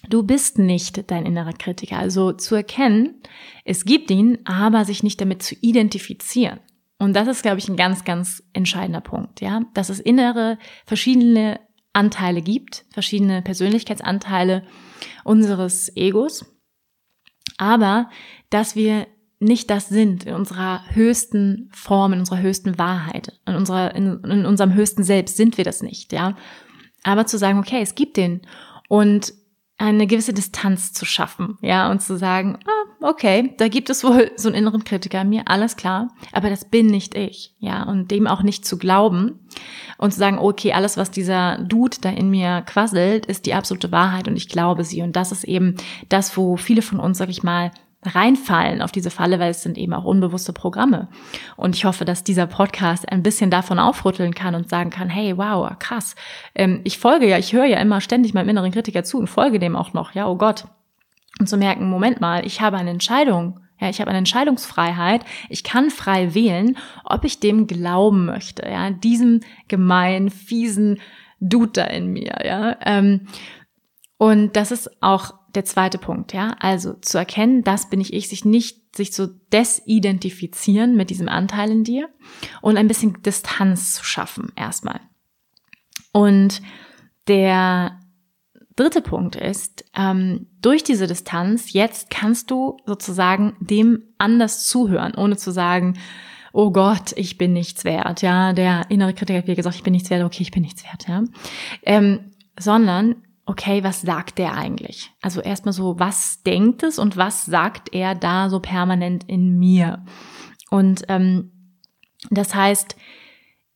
[0.08, 1.98] Du bist nicht dein innerer Kritiker.
[1.98, 3.20] Also zu erkennen,
[3.64, 6.60] es gibt ihn, aber sich nicht damit zu identifizieren.
[6.98, 9.62] Und das ist, glaube ich, ein ganz, ganz entscheidender Punkt, ja.
[9.74, 11.60] Dass es innere, verschiedene
[11.92, 14.64] Anteile gibt, verschiedene Persönlichkeitsanteile
[15.24, 16.44] unseres Egos.
[17.56, 18.08] Aber,
[18.50, 19.06] dass wir
[19.40, 24.46] nicht das sind in unserer höchsten Form, in unserer höchsten Wahrheit, in unserer, in, in
[24.46, 26.36] unserem höchsten Selbst sind wir das nicht, ja.
[27.04, 28.42] Aber zu sagen, okay, es gibt den
[28.88, 29.32] und
[29.78, 34.32] eine gewisse Distanz zu schaffen, ja, und zu sagen, ah, okay, da gibt es wohl
[34.36, 38.10] so einen inneren Kritiker in mir, alles klar, aber das bin nicht ich, ja, und
[38.10, 39.38] dem auch nicht zu glauben
[39.96, 43.92] und zu sagen, okay, alles, was dieser Dude da in mir quasselt, ist die absolute
[43.92, 45.02] Wahrheit und ich glaube sie.
[45.02, 45.76] Und das ist eben
[46.08, 47.70] das, wo viele von uns, sag ich mal,
[48.02, 51.08] reinfallen auf diese Falle, weil es sind eben auch unbewusste Programme.
[51.56, 55.36] Und ich hoffe, dass dieser Podcast ein bisschen davon aufrütteln kann und sagen kann, hey,
[55.36, 56.14] wow, krass,
[56.54, 59.58] ähm, ich folge ja, ich höre ja immer ständig meinem inneren Kritiker zu und folge
[59.58, 60.66] dem auch noch, ja, oh Gott.
[61.40, 65.22] Und zu merken, Moment mal, ich habe eine Entscheidung, ja, ich habe eine Entscheidungsfreiheit.
[65.48, 71.00] Ich kann frei wählen, ob ich dem glauben möchte, ja, diesem gemeinen, fiesen
[71.40, 72.76] Dude da in mir, ja.
[72.84, 73.26] Ähm,
[74.16, 76.54] und das ist auch der zweite Punkt, ja.
[76.60, 81.72] Also zu erkennen, das bin ich ich, sich nicht, sich zu desidentifizieren mit diesem Anteil
[81.72, 82.08] in dir
[82.62, 85.00] und ein bisschen Distanz zu schaffen erstmal.
[86.12, 86.62] Und
[87.26, 87.98] der
[88.76, 95.36] dritte Punkt ist, ähm, durch diese Distanz, jetzt kannst du sozusagen dem anders zuhören, ohne
[95.36, 95.98] zu sagen,
[96.52, 99.92] oh Gott, ich bin nichts wert, ja, der innere Kritiker hat mir gesagt, ich bin
[99.92, 101.24] nichts wert, okay, ich bin nichts wert, ja,
[101.82, 102.20] ähm,
[102.56, 103.16] sondern
[103.48, 105.10] okay, was sagt der eigentlich?
[105.22, 110.04] Also erstmal so, was denkt es und was sagt er da so permanent in mir?
[110.70, 111.50] Und ähm,
[112.30, 112.94] das heißt,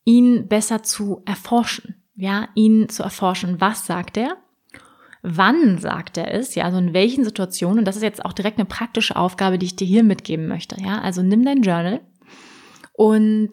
[0.05, 4.37] ihn besser zu erforschen, ja, ihn zu erforschen, was sagt er?
[5.23, 6.55] Wann sagt er es?
[6.55, 7.79] Ja, also in welchen Situationen?
[7.79, 10.77] Und das ist jetzt auch direkt eine praktische Aufgabe, die ich dir hier mitgeben möchte.
[10.83, 12.01] Ja, also nimm dein Journal
[12.93, 13.53] und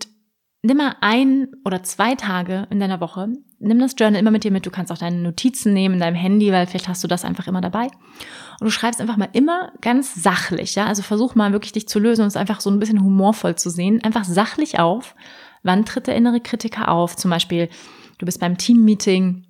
[0.63, 4.51] nimm mal ein oder zwei Tage in deiner Woche, nimm das Journal immer mit dir
[4.51, 4.65] mit.
[4.65, 7.47] Du kannst auch deine Notizen nehmen in deinem Handy, weil vielleicht hast du das einfach
[7.47, 7.85] immer dabei.
[7.85, 10.85] Und du schreibst einfach mal immer ganz sachlich, ja.
[10.85, 13.69] Also versuch mal wirklich dich zu lösen und es einfach so ein bisschen humorvoll zu
[13.69, 14.03] sehen.
[14.03, 15.15] Einfach sachlich auf.
[15.63, 17.15] Wann tritt der innere Kritiker auf?
[17.15, 17.69] Zum Beispiel,
[18.17, 19.45] du bist beim Teammeeting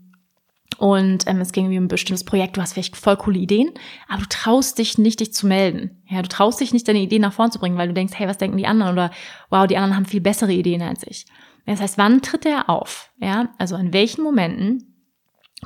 [0.77, 3.71] und ähm, es ging um ein bestimmtes Projekt, du hast vielleicht voll coole Ideen,
[4.07, 6.01] aber du traust dich nicht, dich zu melden.
[6.07, 8.27] Ja, du traust dich nicht, deine Ideen nach vorn zu bringen, weil du denkst, hey,
[8.27, 8.93] was denken die anderen?
[8.93, 9.11] Oder
[9.49, 11.25] wow, die anderen haben viel bessere Ideen als ich.
[11.71, 13.11] Das heißt, wann tritt er auf?
[13.19, 14.89] Ja, also in welchen Momenten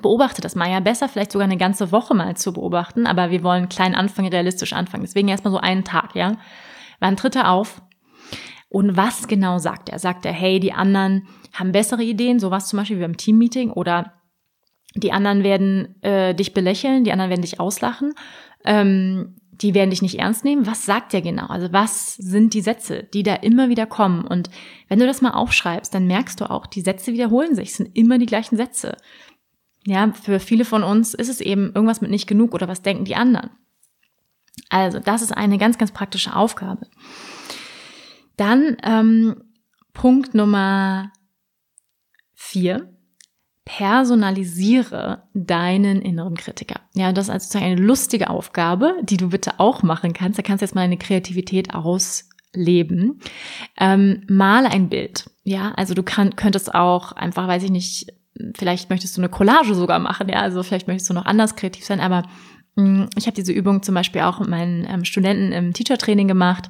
[0.01, 3.43] beobachte das mal ja besser, vielleicht sogar eine ganze Woche mal zu beobachten, aber wir
[3.43, 5.03] wollen klein anfangen, realistisch anfangen.
[5.03, 6.37] Deswegen erstmal so einen Tag, ja.
[6.99, 7.81] Wann tritt er auf?
[8.69, 9.99] Und was genau sagt er?
[9.99, 14.13] Sagt er, hey, die anderen haben bessere Ideen, sowas zum Beispiel wie beim Teammeeting oder
[14.95, 18.13] die anderen werden äh, dich belächeln, die anderen werden dich auslachen,
[18.65, 20.67] ähm, die werden dich nicht ernst nehmen.
[20.67, 21.47] Was sagt der genau?
[21.47, 24.25] Also was sind die Sätze, die da immer wieder kommen?
[24.25, 24.49] Und
[24.89, 27.97] wenn du das mal aufschreibst, dann merkst du auch, die Sätze wiederholen sich, es sind
[27.97, 28.97] immer die gleichen Sätze.
[29.85, 33.05] Ja, für viele von uns ist es eben irgendwas mit nicht genug oder was denken
[33.05, 33.51] die anderen.
[34.69, 36.87] Also das ist eine ganz, ganz praktische Aufgabe.
[38.37, 39.43] Dann ähm,
[39.93, 41.11] Punkt Nummer
[42.33, 42.92] vier
[43.65, 46.81] personalisiere deinen inneren Kritiker.
[46.93, 50.37] Ja, das ist also eine lustige Aufgabe, die du bitte auch machen kannst.
[50.37, 53.21] Da kannst du jetzt mal deine Kreativität ausleben.
[53.79, 55.29] Ähm, male ein Bild.
[55.43, 58.13] Ja, also du kann, könntest auch einfach, weiß ich nicht,
[58.55, 60.27] vielleicht möchtest du eine Collage sogar machen.
[60.27, 62.01] Ja, also vielleicht möchtest du noch anders kreativ sein.
[62.01, 62.23] Aber
[62.75, 66.27] mh, mm, ich habe diese Übung zum Beispiel auch mit meinen ähm, Studenten im Teacher-Training
[66.27, 66.69] gemacht.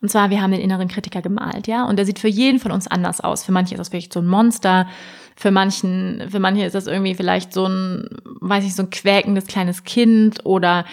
[0.00, 2.72] Und zwar, wir haben den inneren Kritiker gemalt, ja, und der sieht für jeden von
[2.72, 3.44] uns anders aus.
[3.44, 4.88] Für manche ist das vielleicht so ein Monster,
[5.40, 8.10] für manchen, für manche ist das irgendwie vielleicht so ein,
[8.42, 10.84] weiß ich, so ein quäkendes kleines Kind oder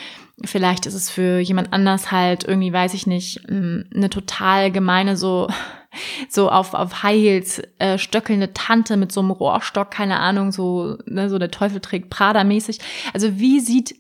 [0.45, 5.49] vielleicht ist es für jemand anders halt irgendwie, weiß ich nicht, eine total gemeine, so,
[6.29, 10.97] so auf, auf High Heels äh, stöckelnde Tante mit so einem Rohrstock, keine Ahnung, so,
[11.05, 12.79] ne, so der Teufel trägt Prada-mäßig.
[13.13, 13.95] Also wie sieht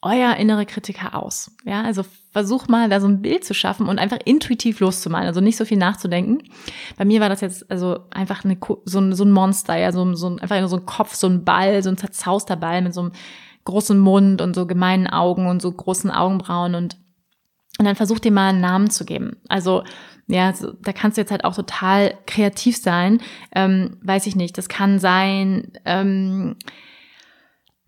[0.00, 1.50] euer innere Kritiker aus?
[1.64, 2.04] Ja, also
[2.38, 5.64] versuch mal, da so ein Bild zu schaffen und einfach intuitiv loszumalen, also nicht so
[5.64, 6.42] viel nachzudenken.
[6.96, 10.14] Bei mir war das jetzt also einfach eine, so, ein, so ein Monster, ja, so,
[10.14, 13.00] so ein, einfach so ein Kopf, so ein Ball, so ein zerzauster Ball mit so
[13.00, 13.12] einem
[13.64, 16.96] großen Mund und so gemeinen Augen und so großen Augenbrauen und
[17.80, 19.36] und dann versuch dir mal einen Namen zu geben.
[19.48, 19.84] Also
[20.26, 23.20] ja, so, da kannst du jetzt halt auch total kreativ sein.
[23.54, 24.58] Ähm, weiß ich nicht.
[24.58, 26.56] Das kann sein ähm,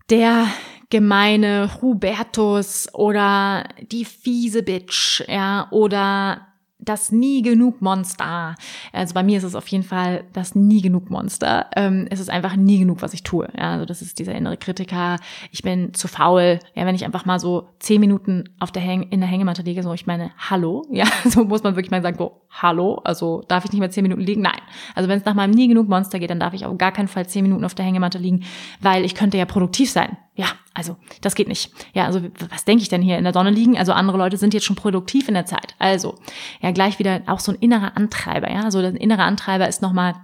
[0.09, 0.47] der
[0.91, 8.55] gemeine Hubertus oder die fiese Bitch, ja, oder das nie genug Monster.
[8.91, 11.67] Also bei mir ist es auf jeden Fall das nie genug Monster.
[11.75, 13.47] Ähm, es ist einfach nie genug, was ich tue.
[13.55, 15.17] Ja, also das ist dieser innere Kritiker.
[15.51, 16.59] Ich bin zu faul.
[16.73, 19.83] Ja, wenn ich einfach mal so zehn Minuten auf der Häng in der Hängematte liege,
[19.83, 20.85] so ich meine, hallo.
[20.91, 23.01] Ja, so muss man wirklich mal sagen, so, hallo.
[23.03, 24.41] Also darf ich nicht mehr zehn Minuten liegen?
[24.41, 24.59] Nein.
[24.93, 27.07] Also wenn es nach meinem nie genug Monster geht, dann darf ich auf gar keinen
[27.07, 28.43] Fall zehn Minuten auf der Hängematte liegen,
[28.81, 30.17] weil ich könnte ja produktiv sein.
[30.41, 31.71] Ja, also das geht nicht.
[31.93, 32.19] Ja, also
[32.49, 33.77] was denke ich denn hier in der Sonne liegen?
[33.77, 35.75] Also andere Leute sind jetzt schon produktiv in der Zeit.
[35.77, 36.15] Also
[36.61, 38.49] ja, gleich wieder auch so ein innerer Antreiber.
[38.49, 40.15] Ja, also der innere Antreiber ist nochmal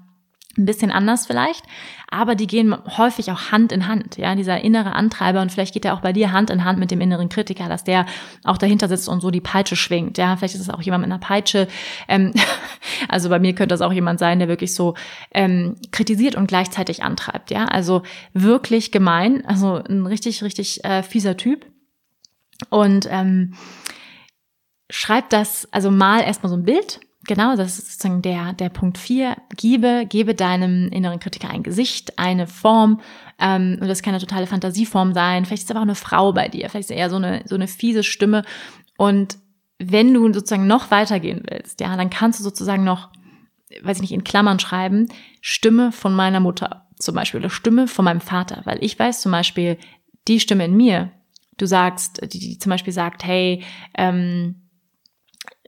[0.58, 1.64] ein bisschen anders vielleicht,
[2.10, 5.42] aber die gehen häufig auch Hand in Hand, ja, dieser innere Antreiber.
[5.42, 7.84] Und vielleicht geht er auch bei dir Hand in Hand mit dem inneren Kritiker, dass
[7.84, 8.06] der
[8.44, 11.12] auch dahinter sitzt und so die Peitsche schwingt, ja, vielleicht ist es auch jemand mit
[11.12, 11.68] einer Peitsche,
[12.08, 12.34] ähm,
[13.10, 14.96] also bei mir könnte das auch jemand sein, der wirklich so
[15.32, 18.04] ähm, kritisiert und gleichzeitig antreibt, ja, also
[18.34, 21.66] wirklich gemein, also ein richtig, richtig äh, fieser Typ.
[22.70, 23.54] Und ähm,
[24.90, 28.98] schreibt das, also mal erstmal so ein Bild genau, das ist sozusagen der, der Punkt
[28.98, 29.38] vier.
[29.56, 33.02] Gebe, gebe deinem inneren Kritiker ein Gesicht, eine Form.
[33.40, 35.46] Ähm, und das kann eine totale Fantasieform sein.
[35.46, 36.70] Vielleicht ist aber auch eine Frau bei dir.
[36.70, 38.44] Vielleicht ist eher so eine, so eine fiese Stimme.
[38.98, 39.38] Und
[39.78, 43.10] wenn du sozusagen noch weitergehen willst, ja, dann kannst du sozusagen noch,
[43.84, 45.08] weiß ich nicht, in Klammern schreiben,
[45.42, 48.62] Stimme von meiner Mutter zum Beispiel oder Stimme von meinem Vater.
[48.66, 49.78] Weil ich weiß zum Beispiel,
[50.28, 51.12] die Stimme in mir,
[51.58, 53.64] du sagst, die, die zum Beispiel sagt, hey,
[53.96, 54.67] ähm,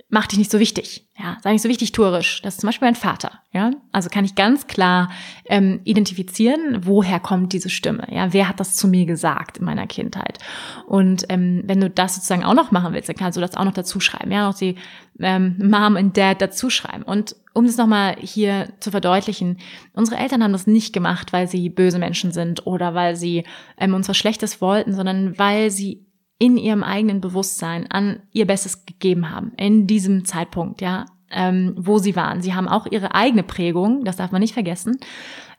[0.09, 2.41] mach dich nicht so wichtig, ja, sei nicht so wichtig tourisch.
[2.41, 3.71] Das ist zum Beispiel mein Vater, ja.
[3.91, 5.11] Also kann ich ganz klar
[5.45, 9.85] ähm, identifizieren, woher kommt diese Stimme, ja, wer hat das zu mir gesagt in meiner
[9.85, 10.39] Kindheit.
[10.87, 13.65] Und ähm, wenn du das sozusagen auch noch machen willst, dann kannst du das auch
[13.65, 14.75] noch dazu schreiben, ja, noch die
[15.19, 17.03] ähm, Mom und Dad dazu schreiben.
[17.03, 19.57] Und um das nochmal hier zu verdeutlichen,
[19.93, 23.43] unsere Eltern haben das nicht gemacht, weil sie böse Menschen sind oder weil sie
[23.77, 26.08] ähm, uns was Schlechtes wollten, sondern weil sie
[26.39, 31.99] in ihrem eigenen Bewusstsein an ihr Bestes gegeben haben in diesem Zeitpunkt, ja, ähm, wo
[31.99, 32.41] sie waren.
[32.41, 34.97] Sie haben auch ihre eigene Prägung, das darf man nicht vergessen.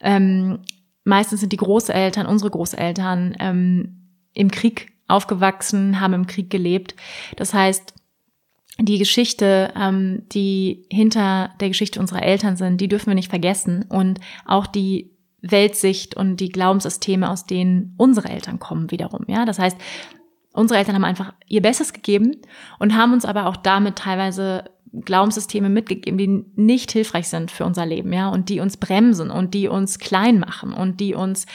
[0.00, 0.60] Ähm,
[1.04, 3.96] meistens sind die Großeltern, unsere Großeltern, ähm,
[4.32, 6.94] im Krieg aufgewachsen, haben im Krieg gelebt.
[7.36, 7.94] Das heißt,
[8.78, 13.84] die Geschichte, ähm, die hinter der Geschichte unserer Eltern sind, die dürfen wir nicht vergessen.
[13.88, 15.10] Und auch die
[15.42, 19.24] Weltsicht und die Glaubenssysteme, aus denen unsere Eltern kommen, wiederum.
[19.26, 19.76] Ja, das heißt,
[20.60, 22.36] Unsere Eltern haben einfach ihr Bestes gegeben
[22.78, 27.86] und haben uns aber auch damit teilweise Glaubenssysteme mitgegeben, die nicht hilfreich sind für unser
[27.86, 31.46] Leben, ja, und die uns bremsen und die uns klein machen und die uns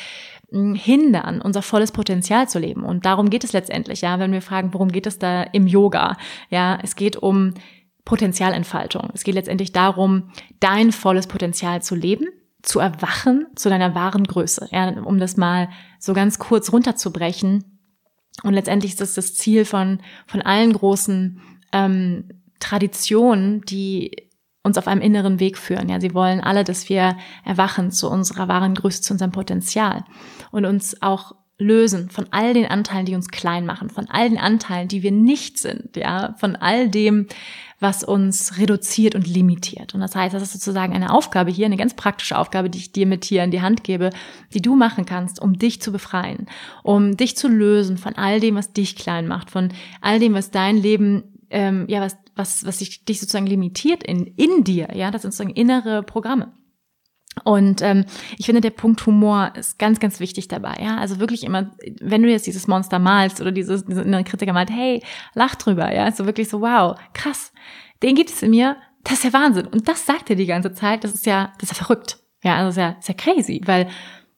[0.50, 2.84] hm, hindern, unser volles Potenzial zu leben.
[2.84, 6.18] Und darum geht es letztendlich, ja, wenn wir fragen, worum geht es da im Yoga?
[6.50, 7.54] Ja, es geht um
[8.06, 9.12] Potenzialentfaltung.
[9.14, 12.26] Es geht letztendlich darum, dein volles Potenzial zu leben,
[12.64, 14.68] zu erwachen zu deiner wahren Größe.
[14.72, 17.75] Ja, um das mal so ganz kurz runterzubrechen
[18.44, 22.30] und letztendlich ist das das Ziel von, von allen großen ähm,
[22.60, 24.30] Traditionen, die
[24.64, 25.90] uns auf einem inneren Weg führen.
[25.90, 30.04] Ja, sie wollen alle, dass wir erwachen zu unserer wahren Größe, zu unserem Potenzial
[30.52, 34.38] und uns auch lösen von all den Anteilen, die uns klein machen, von all den
[34.38, 37.28] Anteilen, die wir nicht sind, ja, von all dem,
[37.80, 39.94] was uns reduziert und limitiert.
[39.94, 42.92] Und das heißt, das ist sozusagen eine Aufgabe hier, eine ganz praktische Aufgabe, die ich
[42.92, 44.10] dir mit hier in die Hand gebe,
[44.54, 46.48] die du machen kannst, um dich zu befreien,
[46.84, 49.70] um dich zu lösen von all dem, was dich klein macht, von
[50.02, 54.26] all dem, was dein Leben, ähm, ja, was, was, was dich, dich sozusagen limitiert in,
[54.26, 56.52] in dir, ja, das sind sozusagen innere Programme.
[57.44, 58.06] Und ähm,
[58.38, 60.76] ich finde, der Punkt Humor ist ganz, ganz wichtig dabei.
[60.82, 64.54] Ja, also wirklich immer, wenn du jetzt dieses Monster malst oder dieses, diese innere Kritiker
[64.54, 65.94] malt, hey, lach drüber.
[65.94, 67.52] Ja, so wirklich so, wow, krass,
[68.04, 68.78] den gibt es in mir.
[69.04, 69.68] Das ist ja Wahnsinn.
[69.68, 71.04] Und das sagt er die ganze Zeit.
[71.04, 72.18] Das ist ja, das ist ja verrückt.
[72.44, 73.88] Ja, also ist ja, ist ja crazy, weil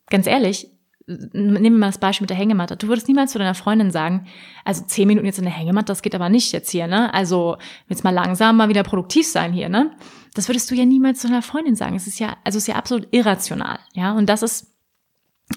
[0.10, 0.70] ganz ehrlich,
[1.08, 2.76] nehmen wir mal das Beispiel mit der Hängematte.
[2.76, 4.28] Du würdest niemals zu deiner Freundin sagen,
[4.66, 7.14] also zehn Minuten jetzt in der Hängematte, das geht aber nicht jetzt hier, ne?
[7.14, 9.91] Also jetzt mal langsam mal wieder produktiv sein hier, ne?
[10.38, 11.96] Das würdest du ja niemals zu deiner Freundin sagen.
[11.96, 14.12] Es ist ja, also es ist ja absolut irrational, ja?
[14.12, 14.74] Und das ist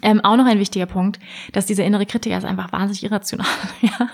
[0.03, 1.18] ähm, auch noch ein wichtiger Punkt,
[1.53, 3.47] dass dieser innere Kritiker ist einfach wahnsinnig irrational,
[3.83, 4.09] ja?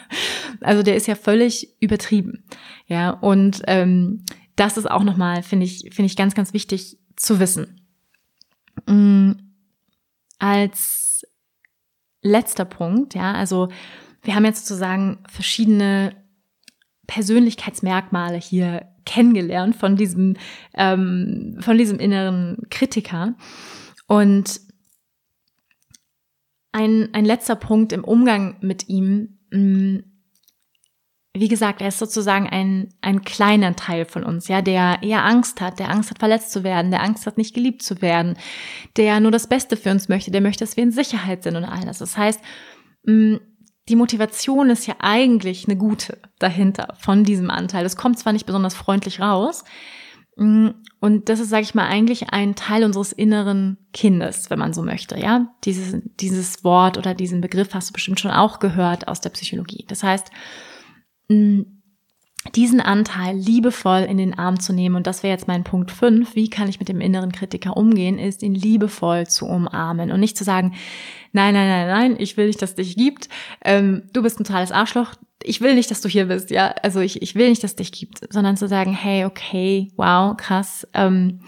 [0.61, 2.45] Also der ist ja völlig übertrieben,
[2.87, 3.11] ja?
[3.11, 4.25] Und ähm,
[4.57, 7.81] das ist auch nochmal, finde ich, finde ich ganz, ganz wichtig zu wissen.
[8.89, 9.53] Mhm.
[10.39, 11.25] Als
[12.23, 13.69] letzter Punkt, ja, also
[14.23, 16.26] wir haben jetzt sozusagen verschiedene
[17.07, 20.37] Persönlichkeitsmerkmale hier kennengelernt von diesem,
[20.75, 23.35] ähm, von diesem inneren Kritiker.
[24.07, 24.61] Und
[26.73, 29.99] ein, ein letzter Punkt im Umgang mit ihm, mm,
[31.39, 35.61] wie gesagt, er ist sozusagen ein, ein kleiner Teil von uns, ja, der eher Angst
[35.61, 38.37] hat, der Angst hat, verletzt zu werden, der Angst hat, nicht geliebt zu werden,
[38.97, 41.65] der nur das Beste für uns möchte, der möchte, dass wir in Sicherheit sind und
[41.65, 41.99] all das.
[41.99, 42.41] Das heißt,
[43.05, 43.37] mm,
[43.89, 47.85] die Motivation ist ja eigentlich eine gute dahinter von diesem Anteil.
[47.85, 49.65] Es kommt zwar nicht besonders freundlich raus,
[50.37, 54.73] mm, und das ist, sage ich mal, eigentlich ein Teil unseres inneren Kindes, wenn man
[54.73, 55.19] so möchte.
[55.19, 59.31] Ja, dieses, dieses Wort oder diesen Begriff hast du bestimmt schon auch gehört aus der
[59.31, 59.85] Psychologie.
[59.89, 60.31] Das heißt,
[61.29, 61.61] mm,
[62.55, 66.35] diesen Anteil liebevoll in den Arm zu nehmen, und das wäre jetzt mein Punkt fünf.
[66.35, 70.37] wie kann ich mit dem inneren Kritiker umgehen, ist ihn liebevoll zu umarmen und nicht
[70.37, 70.75] zu sagen,
[71.33, 73.29] nein, nein, nein, nein, ich will nicht, dass dich gibt,
[73.65, 77.01] ähm, du bist ein totales Arschloch, ich will nicht, dass du hier bist, ja, also
[77.01, 81.41] ich, ich will nicht, dass dich gibt, sondern zu sagen, hey, okay, wow, krass, ähm,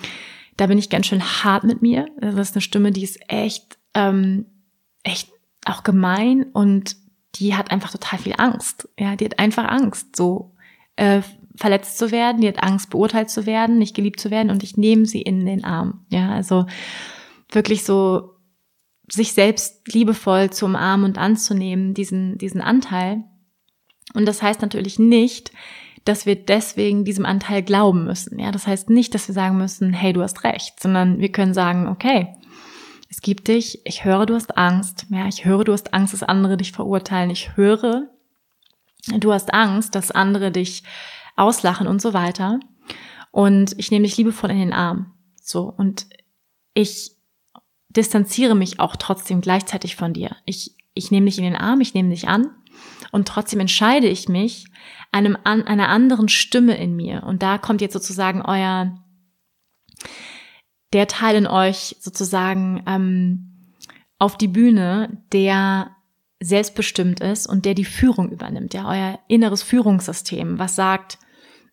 [0.56, 3.78] da bin ich ganz schön hart mit mir, das ist eine Stimme, die ist echt,
[3.94, 4.46] ähm,
[5.02, 5.30] echt
[5.64, 6.96] auch gemein und
[7.36, 10.54] die hat einfach total viel Angst, ja, die hat einfach Angst, so
[10.98, 11.22] äh,
[11.56, 14.76] verletzt zu werden, die hat Angst, beurteilt zu werden, nicht geliebt zu werden und ich
[14.76, 16.04] nehme sie in den Arm.
[16.08, 16.66] Ja, also
[17.50, 18.34] wirklich so
[19.10, 23.24] sich selbst liebevoll zu umarmen und anzunehmen, diesen, diesen Anteil.
[24.12, 25.52] Und das heißt natürlich nicht,
[26.04, 28.38] dass wir deswegen diesem Anteil glauben müssen.
[28.38, 31.54] Ja, das heißt nicht, dass wir sagen müssen, hey, du hast recht, sondern wir können
[31.54, 32.34] sagen, okay,
[33.10, 36.22] es gibt dich, ich höre, du hast Angst, ja, ich höre, du hast Angst, dass
[36.22, 38.08] andere dich verurteilen, ich höre,
[39.16, 40.82] du hast Angst, dass andere dich
[41.36, 42.60] auslachen und so weiter.
[43.30, 45.14] Und ich nehme dich liebevoll in den Arm.
[45.40, 45.62] So.
[45.64, 46.06] Und
[46.74, 47.12] ich
[47.88, 50.36] distanziere mich auch trotzdem gleichzeitig von dir.
[50.44, 52.50] Ich, ich nehme dich in den Arm, ich nehme dich an.
[53.12, 54.66] Und trotzdem entscheide ich mich
[55.10, 57.22] einem, an, einer anderen Stimme in mir.
[57.24, 58.94] Und da kommt jetzt sozusagen euer,
[60.92, 63.74] der Teil in euch sozusagen ähm,
[64.18, 65.96] auf die Bühne, der
[66.40, 71.18] selbstbestimmt ist und der die Führung übernimmt, ja, euer inneres Führungssystem, was sagt,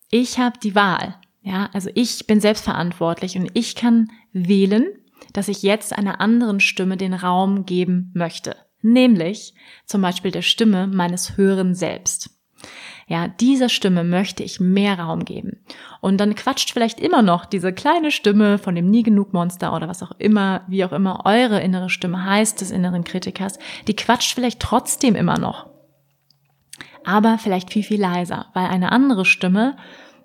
[0.10, 4.88] ich habe die Wahl, ja, also ich bin selbstverantwortlich und ich kann wählen,
[5.34, 9.54] dass ich jetzt einer anderen Stimme den Raum geben möchte, nämlich
[9.86, 12.32] zum Beispiel der Stimme meines höheren Selbst.
[13.08, 15.64] Ja, dieser Stimme möchte ich mehr Raum geben.
[16.02, 19.88] Und dann quatscht vielleicht immer noch diese kleine Stimme von dem nie genug Monster oder
[19.88, 24.34] was auch immer, wie auch immer eure innere Stimme heißt des inneren Kritikers, die quatscht
[24.34, 25.68] vielleicht trotzdem immer noch.
[27.04, 29.78] Aber vielleicht viel, viel leiser, weil eine andere Stimme,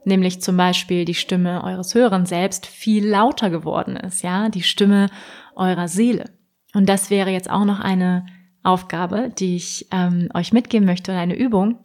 [0.07, 5.11] nämlich zum Beispiel die Stimme eures höheren Selbst, viel lauter geworden ist, ja, die Stimme
[5.55, 6.31] eurer Seele.
[6.73, 8.25] Und das wäre jetzt auch noch eine
[8.63, 11.79] Aufgabe, die ich ähm, euch mitgeben möchte, eine Übung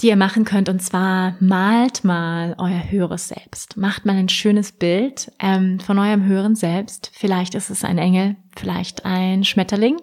[0.00, 0.68] die ihr machen könnt.
[0.68, 3.76] Und zwar malt mal euer höheres Selbst.
[3.76, 7.10] Macht mal ein schönes Bild ähm, von eurem höheren Selbst.
[7.14, 9.96] Vielleicht ist es ein Engel, vielleicht ein Schmetterling,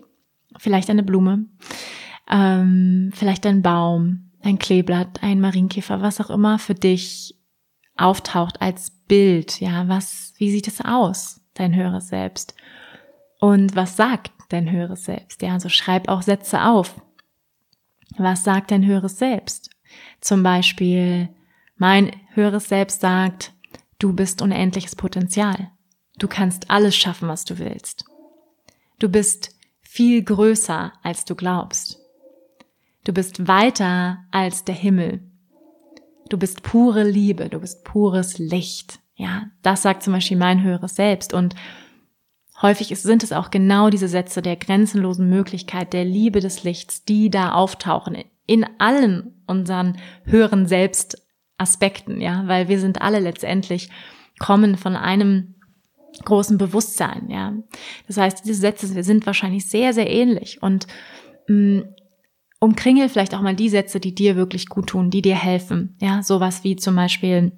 [0.58, 1.46] vielleicht eine Blume,
[2.30, 7.36] ähm, vielleicht ein Baum, ein Kleeblatt, ein Marienkäfer, was auch immer für dich
[7.96, 9.60] auftaucht als Bild.
[9.62, 12.56] Ja, was, wie sieht es aus, dein höheres Selbst?
[13.40, 15.42] Und was sagt dein höheres Selbst?
[15.42, 17.00] Ja, also schreib auch Sätze auf.
[18.18, 19.73] Was sagt dein höheres Selbst?
[20.24, 21.28] Zum Beispiel,
[21.76, 23.52] mein höheres Selbst sagt,
[24.00, 25.70] du bist unendliches Potenzial.
[26.18, 28.06] Du kannst alles schaffen, was du willst.
[29.00, 32.00] Du bist viel größer, als du glaubst.
[33.04, 35.30] Du bist weiter als der Himmel.
[36.30, 39.02] Du bist pure Liebe, du bist pures Licht.
[39.16, 41.34] Ja, das sagt zum Beispiel mein höheres Selbst.
[41.34, 41.54] Und
[42.62, 47.30] häufig sind es auch genau diese Sätze der grenzenlosen Möglichkeit, der Liebe des Lichts, die
[47.30, 48.16] da auftauchen
[48.46, 53.90] in allen unseren höheren Selbstaspekten, ja, weil wir sind alle letztendlich
[54.40, 55.56] kommen von einem
[56.26, 57.54] großen Bewusstsein, ja.
[58.08, 60.88] Das heißt, diese Sätze wir sind wahrscheinlich sehr, sehr ähnlich und
[61.48, 61.84] mh, mm,
[62.60, 66.24] umkringel vielleicht auch mal die Sätze, die dir wirklich gut tun, die dir helfen, ja,
[66.24, 67.52] sowas wie zum Beispiel,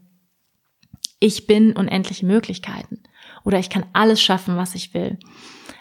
[1.20, 3.04] ich bin unendliche Möglichkeiten
[3.44, 5.20] oder ich kann alles schaffen, was ich will.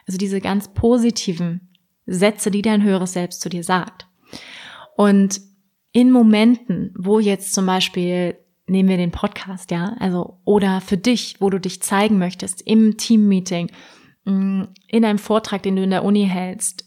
[0.06, 1.72] Also diese ganz positiven
[2.06, 4.06] Sätze, die dein höheres Selbst zu dir sagt.
[4.96, 5.40] Und
[5.92, 8.36] in Momenten, wo jetzt zum Beispiel,
[8.66, 12.96] nehmen wir den Podcast, ja, also, oder für dich, wo du dich zeigen möchtest, im
[12.96, 13.70] Teammeeting,
[14.24, 16.84] mm, in einem Vortrag, den du in der Uni hältst,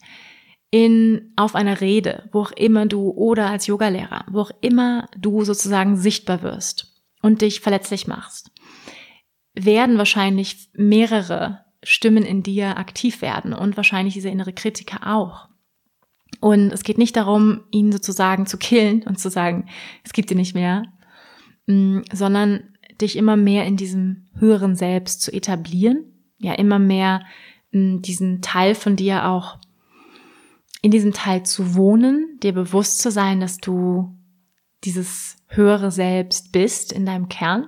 [0.72, 5.44] in, auf einer Rede, wo auch immer du, oder als Yogalehrer, wo auch immer du
[5.44, 8.52] sozusagen sichtbar wirst und dich verletzlich machst,
[9.54, 15.48] werden wahrscheinlich mehrere Stimmen in dir aktiv werden und wahrscheinlich diese innere Kritiker auch.
[16.40, 19.68] Und es geht nicht darum, ihn sozusagen zu killen und zu sagen,
[20.04, 20.84] es gibt ihn nicht mehr,
[21.66, 26.06] mm, sondern dich immer mehr in diesem höheren Selbst zu etablieren,
[26.38, 27.22] ja, immer mehr
[27.72, 29.58] mm, diesen Teil von dir auch
[30.82, 34.16] in diesem Teil zu wohnen, dir bewusst zu sein, dass du
[34.84, 37.68] dieses höhere Selbst bist in deinem Kern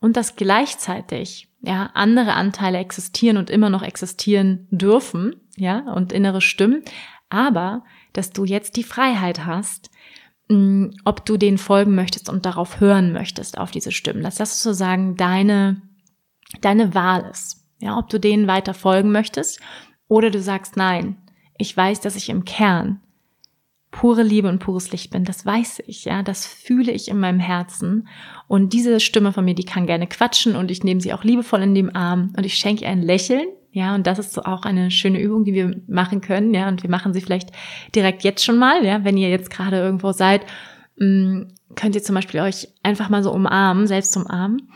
[0.00, 6.40] und dass gleichzeitig ja andere Anteile existieren und immer noch existieren dürfen, ja, und innere
[6.40, 6.82] Stimmen,
[7.30, 9.90] aber dass du jetzt die Freiheit hast,
[10.48, 14.22] mm, ob du denen folgen möchtest und darauf hören möchtest, auf diese Stimmen.
[14.22, 15.80] Dass das sozusagen deine,
[16.60, 17.64] deine Wahl ist.
[17.78, 19.60] Ja, ob du denen weiter folgen möchtest
[20.06, 21.16] oder du sagst, nein,
[21.56, 23.00] ich weiß, dass ich im Kern
[23.90, 25.24] pure Liebe und pures Licht bin.
[25.24, 26.22] Das weiß ich, ja.
[26.22, 28.08] Das fühle ich in meinem Herzen.
[28.48, 31.62] Und diese Stimme von mir, die kann gerne quatschen und ich nehme sie auch liebevoll
[31.62, 33.46] in den Arm und ich schenke ihr ein Lächeln.
[33.72, 36.82] Ja, und das ist so auch eine schöne Übung, die wir machen können, ja, und
[36.82, 37.50] wir machen sie vielleicht
[37.94, 40.42] direkt jetzt schon mal, ja, wenn ihr jetzt gerade irgendwo seid,
[40.98, 41.42] mm,
[41.76, 44.68] könnt ihr zum Beispiel euch einfach mal so umarmen, selbst umarmen.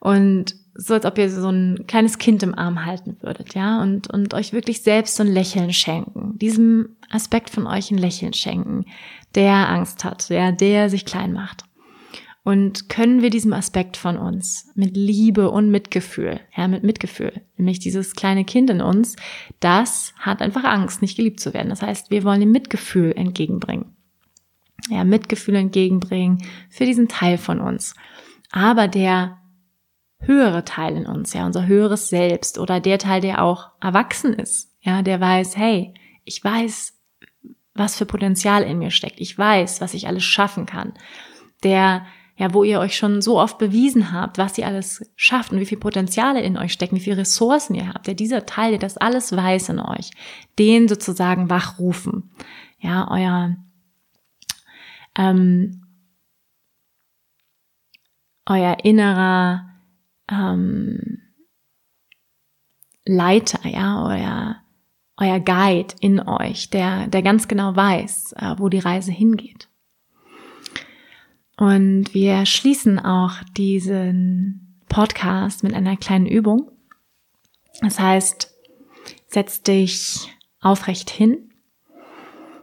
[0.00, 4.12] Und so als ob ihr so ein kleines Kind im Arm halten würdet, ja, und,
[4.12, 8.84] und euch wirklich selbst so ein Lächeln schenken, diesem Aspekt von euch ein Lächeln schenken,
[9.34, 11.64] der Angst hat, ja, der sich klein macht.
[12.46, 17.80] Und können wir diesem Aspekt von uns mit Liebe und Mitgefühl, ja, mit Mitgefühl, nämlich
[17.80, 19.16] dieses kleine Kind in uns,
[19.58, 21.70] das hat einfach Angst, nicht geliebt zu werden.
[21.70, 23.96] Das heißt, wir wollen ihm Mitgefühl entgegenbringen.
[24.88, 26.40] Ja, Mitgefühl entgegenbringen
[26.70, 27.96] für diesen Teil von uns.
[28.52, 29.38] Aber der
[30.20, 34.72] höhere Teil in uns, ja, unser höheres Selbst oder der Teil, der auch erwachsen ist,
[34.82, 35.94] ja, der weiß, hey,
[36.24, 36.94] ich weiß,
[37.74, 39.18] was für Potenzial in mir steckt.
[39.18, 40.94] Ich weiß, was ich alles schaffen kann.
[41.64, 42.06] Der,
[42.36, 45.66] ja, wo ihr euch schon so oft bewiesen habt, was ihr alles schafft und wie
[45.66, 48.06] viel Potenziale in euch stecken, wie viele Ressourcen ihr habt.
[48.06, 50.10] Der dieser Teil, der das alles weiß in euch,
[50.58, 52.30] den sozusagen wachrufen.
[52.78, 53.56] Ja, euer,
[55.16, 55.86] ähm,
[58.44, 59.70] euer innerer
[60.30, 61.22] ähm,
[63.06, 64.56] Leiter, ja, euer,
[65.16, 69.70] euer Guide in euch, der, der ganz genau weiß, äh, wo die Reise hingeht.
[71.56, 76.70] Und wir schließen auch diesen Podcast mit einer kleinen Übung.
[77.80, 78.52] Das heißt,
[79.28, 80.28] setz dich
[80.60, 81.50] aufrecht hin.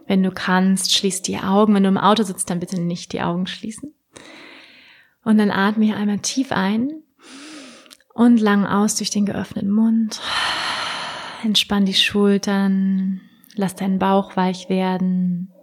[0.06, 1.74] Wenn du kannst, schließ die Augen.
[1.74, 3.94] Wenn du im Auto sitzt, dann bitte nicht die Augen schließen.
[5.24, 7.02] Und dann atme hier einmal tief ein
[8.12, 10.20] und lang aus durch den geöffneten Mund.
[11.42, 13.20] Entspann die Schultern,
[13.54, 15.53] lass deinen Bauch weich werden.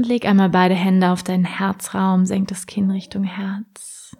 [0.00, 4.16] Und leg einmal beide Hände auf deinen Herzraum, senk das Kinn Richtung Herz.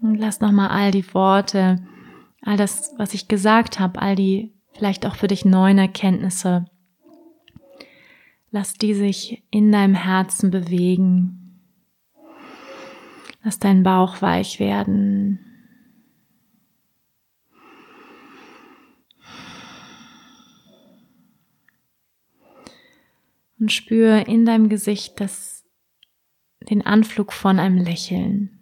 [0.00, 1.82] Und lass nochmal all die Worte,
[2.40, 6.66] all das, was ich gesagt habe, all die vielleicht auch für dich neuen Erkenntnisse
[8.54, 11.58] Lass die sich in deinem Herzen bewegen.
[13.42, 15.51] Lass deinen Bauch weich werden.
[23.62, 25.64] Und spür in deinem Gesicht das,
[26.68, 28.58] den Anflug von einem Lächeln.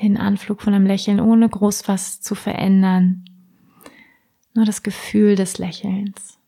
[0.00, 3.26] Den Anflug von einem Lächeln, ohne groß was zu verändern.
[4.54, 6.38] Nur das Gefühl des Lächelns.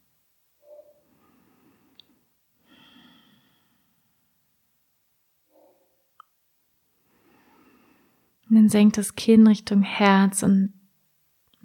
[8.49, 10.73] Und dann senk das Kinn Richtung Herz und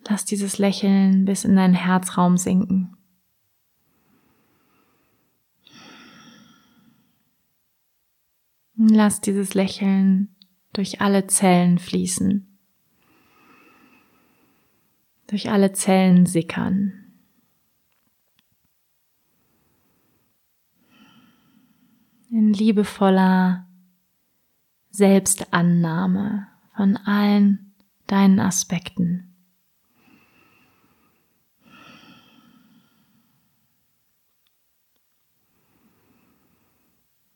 [0.05, 2.97] lass dieses Lächeln bis in deinen Herzraum sinken.
[8.89, 10.35] Lass dieses Lächeln
[10.73, 12.57] durch alle Zellen fließen,
[15.27, 16.93] durch alle Zellen sickern.
[22.29, 23.67] In liebevoller
[24.89, 27.75] Selbstannahme von allen
[28.07, 29.29] deinen Aspekten.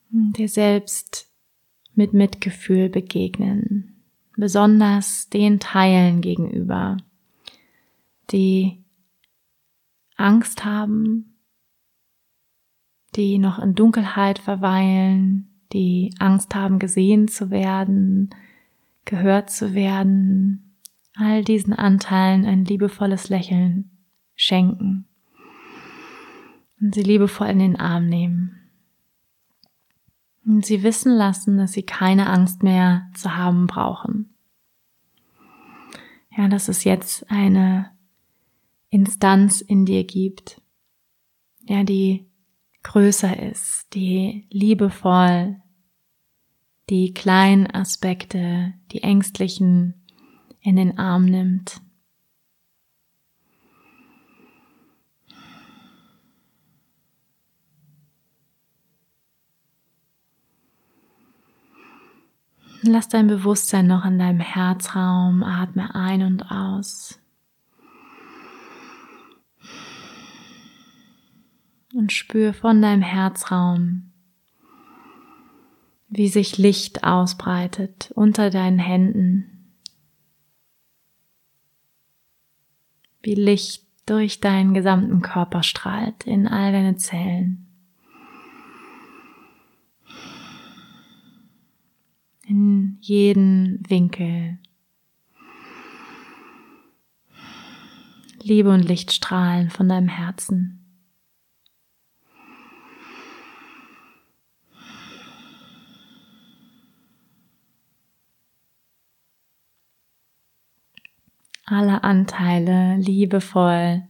[0.09, 1.26] Dir selbst
[1.97, 4.03] mit Mitgefühl begegnen,
[4.35, 6.97] besonders den Teilen gegenüber,
[8.31, 8.83] die
[10.15, 11.37] Angst haben,
[13.15, 18.29] die noch in Dunkelheit verweilen, die Angst haben, gesehen zu werden,
[19.05, 20.77] gehört zu werden,
[21.15, 23.89] all diesen Anteilen ein liebevolles Lächeln
[24.35, 25.07] schenken
[26.79, 28.56] und sie liebevoll in den Arm nehmen.
[30.47, 34.33] Und sie wissen lassen, dass sie keine Angst mehr zu haben brauchen.
[36.35, 37.91] Ja, dass es jetzt eine
[38.89, 40.61] Instanz in dir gibt,
[41.67, 42.25] ja, die
[42.83, 45.61] größer ist, die liebevoll
[46.89, 50.05] die kleinen Aspekte, die ängstlichen
[50.61, 51.81] in den Arm nimmt.
[62.87, 65.43] Und lass dein Bewusstsein noch in deinem Herzraum.
[65.43, 67.19] Atme ein und aus.
[71.93, 74.13] Und spür von deinem Herzraum,
[76.07, 79.73] wie sich Licht ausbreitet unter deinen Händen.
[83.21, 87.66] Wie Licht durch deinen gesamten Körper strahlt in all deine Zellen.
[92.47, 94.57] In jeden Winkel.
[98.41, 100.77] Liebe und Licht strahlen von deinem Herzen.
[111.67, 114.03] alle Anteile liebevoll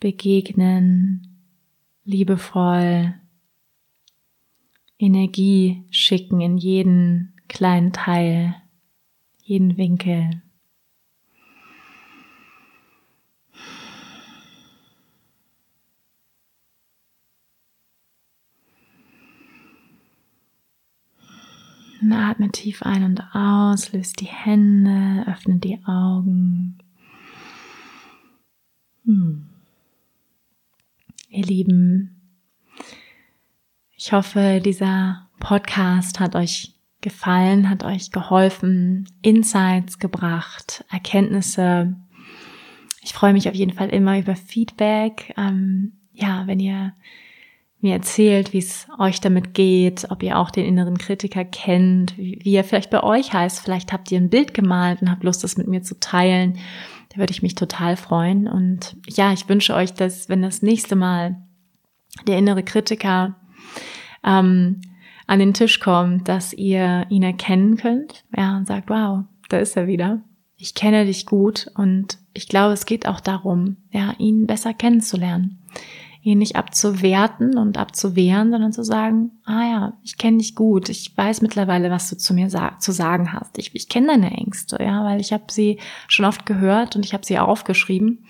[0.00, 1.44] begegnen,
[2.04, 3.19] liebevoll
[5.02, 8.54] Energie schicken in jeden kleinen Teil,
[9.42, 10.42] jeden Winkel.
[22.02, 26.76] Und atme tief ein und aus, löst die Hände, öffne die Augen.
[29.06, 29.46] Hm.
[31.30, 32.19] Ihr Lieben,
[34.02, 36.72] ich hoffe, dieser Podcast hat euch
[37.02, 41.94] gefallen, hat euch geholfen, Insights gebracht, Erkenntnisse.
[43.02, 45.34] Ich freue mich auf jeden Fall immer über Feedback.
[45.36, 46.94] Ähm, ja, wenn ihr
[47.82, 52.38] mir erzählt, wie es euch damit geht, ob ihr auch den inneren Kritiker kennt, wie,
[52.42, 53.60] wie er vielleicht bei euch heißt.
[53.60, 56.58] Vielleicht habt ihr ein Bild gemalt und habt Lust, das mit mir zu teilen.
[57.10, 58.48] Da würde ich mich total freuen.
[58.48, 61.36] Und ja, ich wünsche euch, dass wenn das nächste Mal
[62.26, 63.36] der innere Kritiker
[64.24, 64.80] ähm,
[65.26, 69.76] an den Tisch kommt, dass ihr ihn erkennen könnt, ja, und sagt, wow, da ist
[69.76, 70.22] er wieder.
[70.56, 75.60] Ich kenne dich gut und ich glaube, es geht auch darum, ja, ihn besser kennenzulernen
[76.22, 81.16] ihn nicht abzuwerten und abzuwehren, sondern zu sagen, ah ja, ich kenne dich gut, ich
[81.16, 83.56] weiß mittlerweile, was du zu mir sag, zu sagen hast.
[83.58, 87.14] Ich, ich kenne deine Ängste, ja, weil ich habe sie schon oft gehört und ich
[87.14, 88.26] habe sie aufgeschrieben.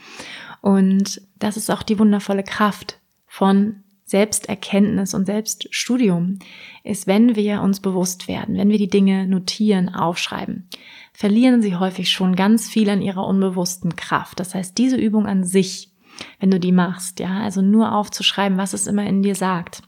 [0.61, 6.39] Und das ist auch die wundervolle Kraft von Selbsterkenntnis und Selbststudium,
[6.85, 10.69] ist, wenn wir uns bewusst werden, wenn wir die Dinge notieren, aufschreiben,
[11.13, 14.41] verlieren sie häufig schon ganz viel an ihrer unbewussten Kraft.
[14.41, 15.91] Das heißt, diese Übung an sich
[16.39, 19.83] wenn du die machst, ja, also nur aufzuschreiben, was es immer in dir sagt,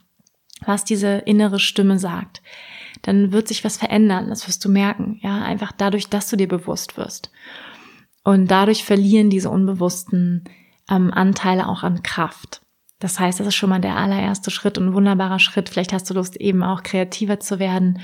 [0.65, 2.41] was diese innere Stimme sagt,
[3.01, 6.47] dann wird sich was verändern, das wirst du merken, ja, einfach dadurch, dass du dir
[6.47, 7.31] bewusst wirst.
[8.23, 10.45] Und dadurch verlieren diese unbewussten
[10.89, 12.61] ähm, Anteile auch an Kraft.
[13.03, 15.67] Das heißt, das ist schon mal der allererste Schritt und wunderbarer Schritt.
[15.67, 17.99] Vielleicht hast du Lust, eben auch kreativer zu werden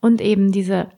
[0.00, 0.88] und eben diese,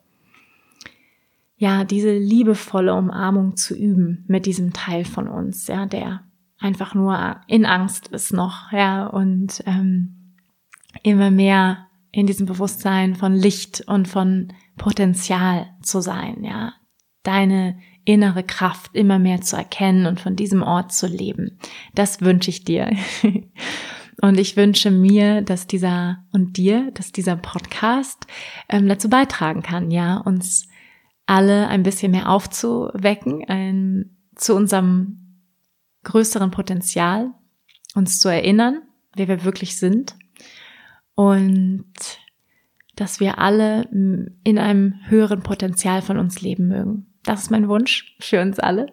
[1.57, 6.21] ja, diese liebevolle Umarmung zu üben mit diesem Teil von uns, ja, der
[6.61, 10.37] einfach nur in Angst ist noch, ja, und ähm,
[11.03, 16.75] immer mehr in diesem Bewusstsein von Licht und von Potenzial zu sein, ja,
[17.25, 17.81] deine
[18.13, 21.59] innere Kraft immer mehr zu erkennen und von diesem Ort zu leben.
[21.95, 22.91] Das wünsche ich dir.
[24.23, 28.27] Und ich wünsche mir, dass dieser und dir, dass dieser Podcast
[28.69, 30.69] ähm, dazu beitragen kann, ja, uns
[31.25, 35.41] alle ein bisschen mehr aufzuwecken, ähm, zu unserem
[36.05, 37.33] größeren Potenzial,
[37.95, 38.83] uns zu erinnern,
[39.17, 40.17] wer wir wirklich sind
[41.15, 41.91] und
[42.97, 47.10] dass wir alle in einem höheren Potenzial von uns leben mögen.
[47.25, 48.87] Das ist mein Wunsch für uns alle.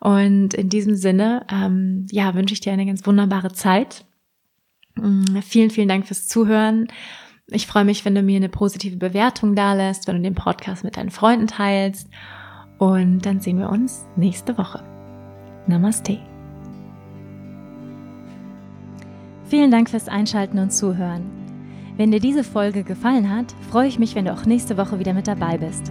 [0.00, 4.04] Und in diesem Sinne, ähm, ja, wünsche ich dir eine ganz wunderbare Zeit.
[4.94, 6.88] Mm, vielen, vielen Dank fürs Zuhören.
[7.48, 10.84] Ich freue mich, wenn du mir eine positive Bewertung da lässt, wenn du den Podcast
[10.84, 12.08] mit deinen Freunden teilst.
[12.78, 14.84] Und dann sehen wir uns nächste Woche.
[15.66, 16.18] Namaste.
[19.46, 21.24] Vielen Dank fürs Einschalten und Zuhören.
[21.96, 25.14] Wenn dir diese Folge gefallen hat, freue ich mich, wenn du auch nächste Woche wieder
[25.14, 25.90] mit dabei bist.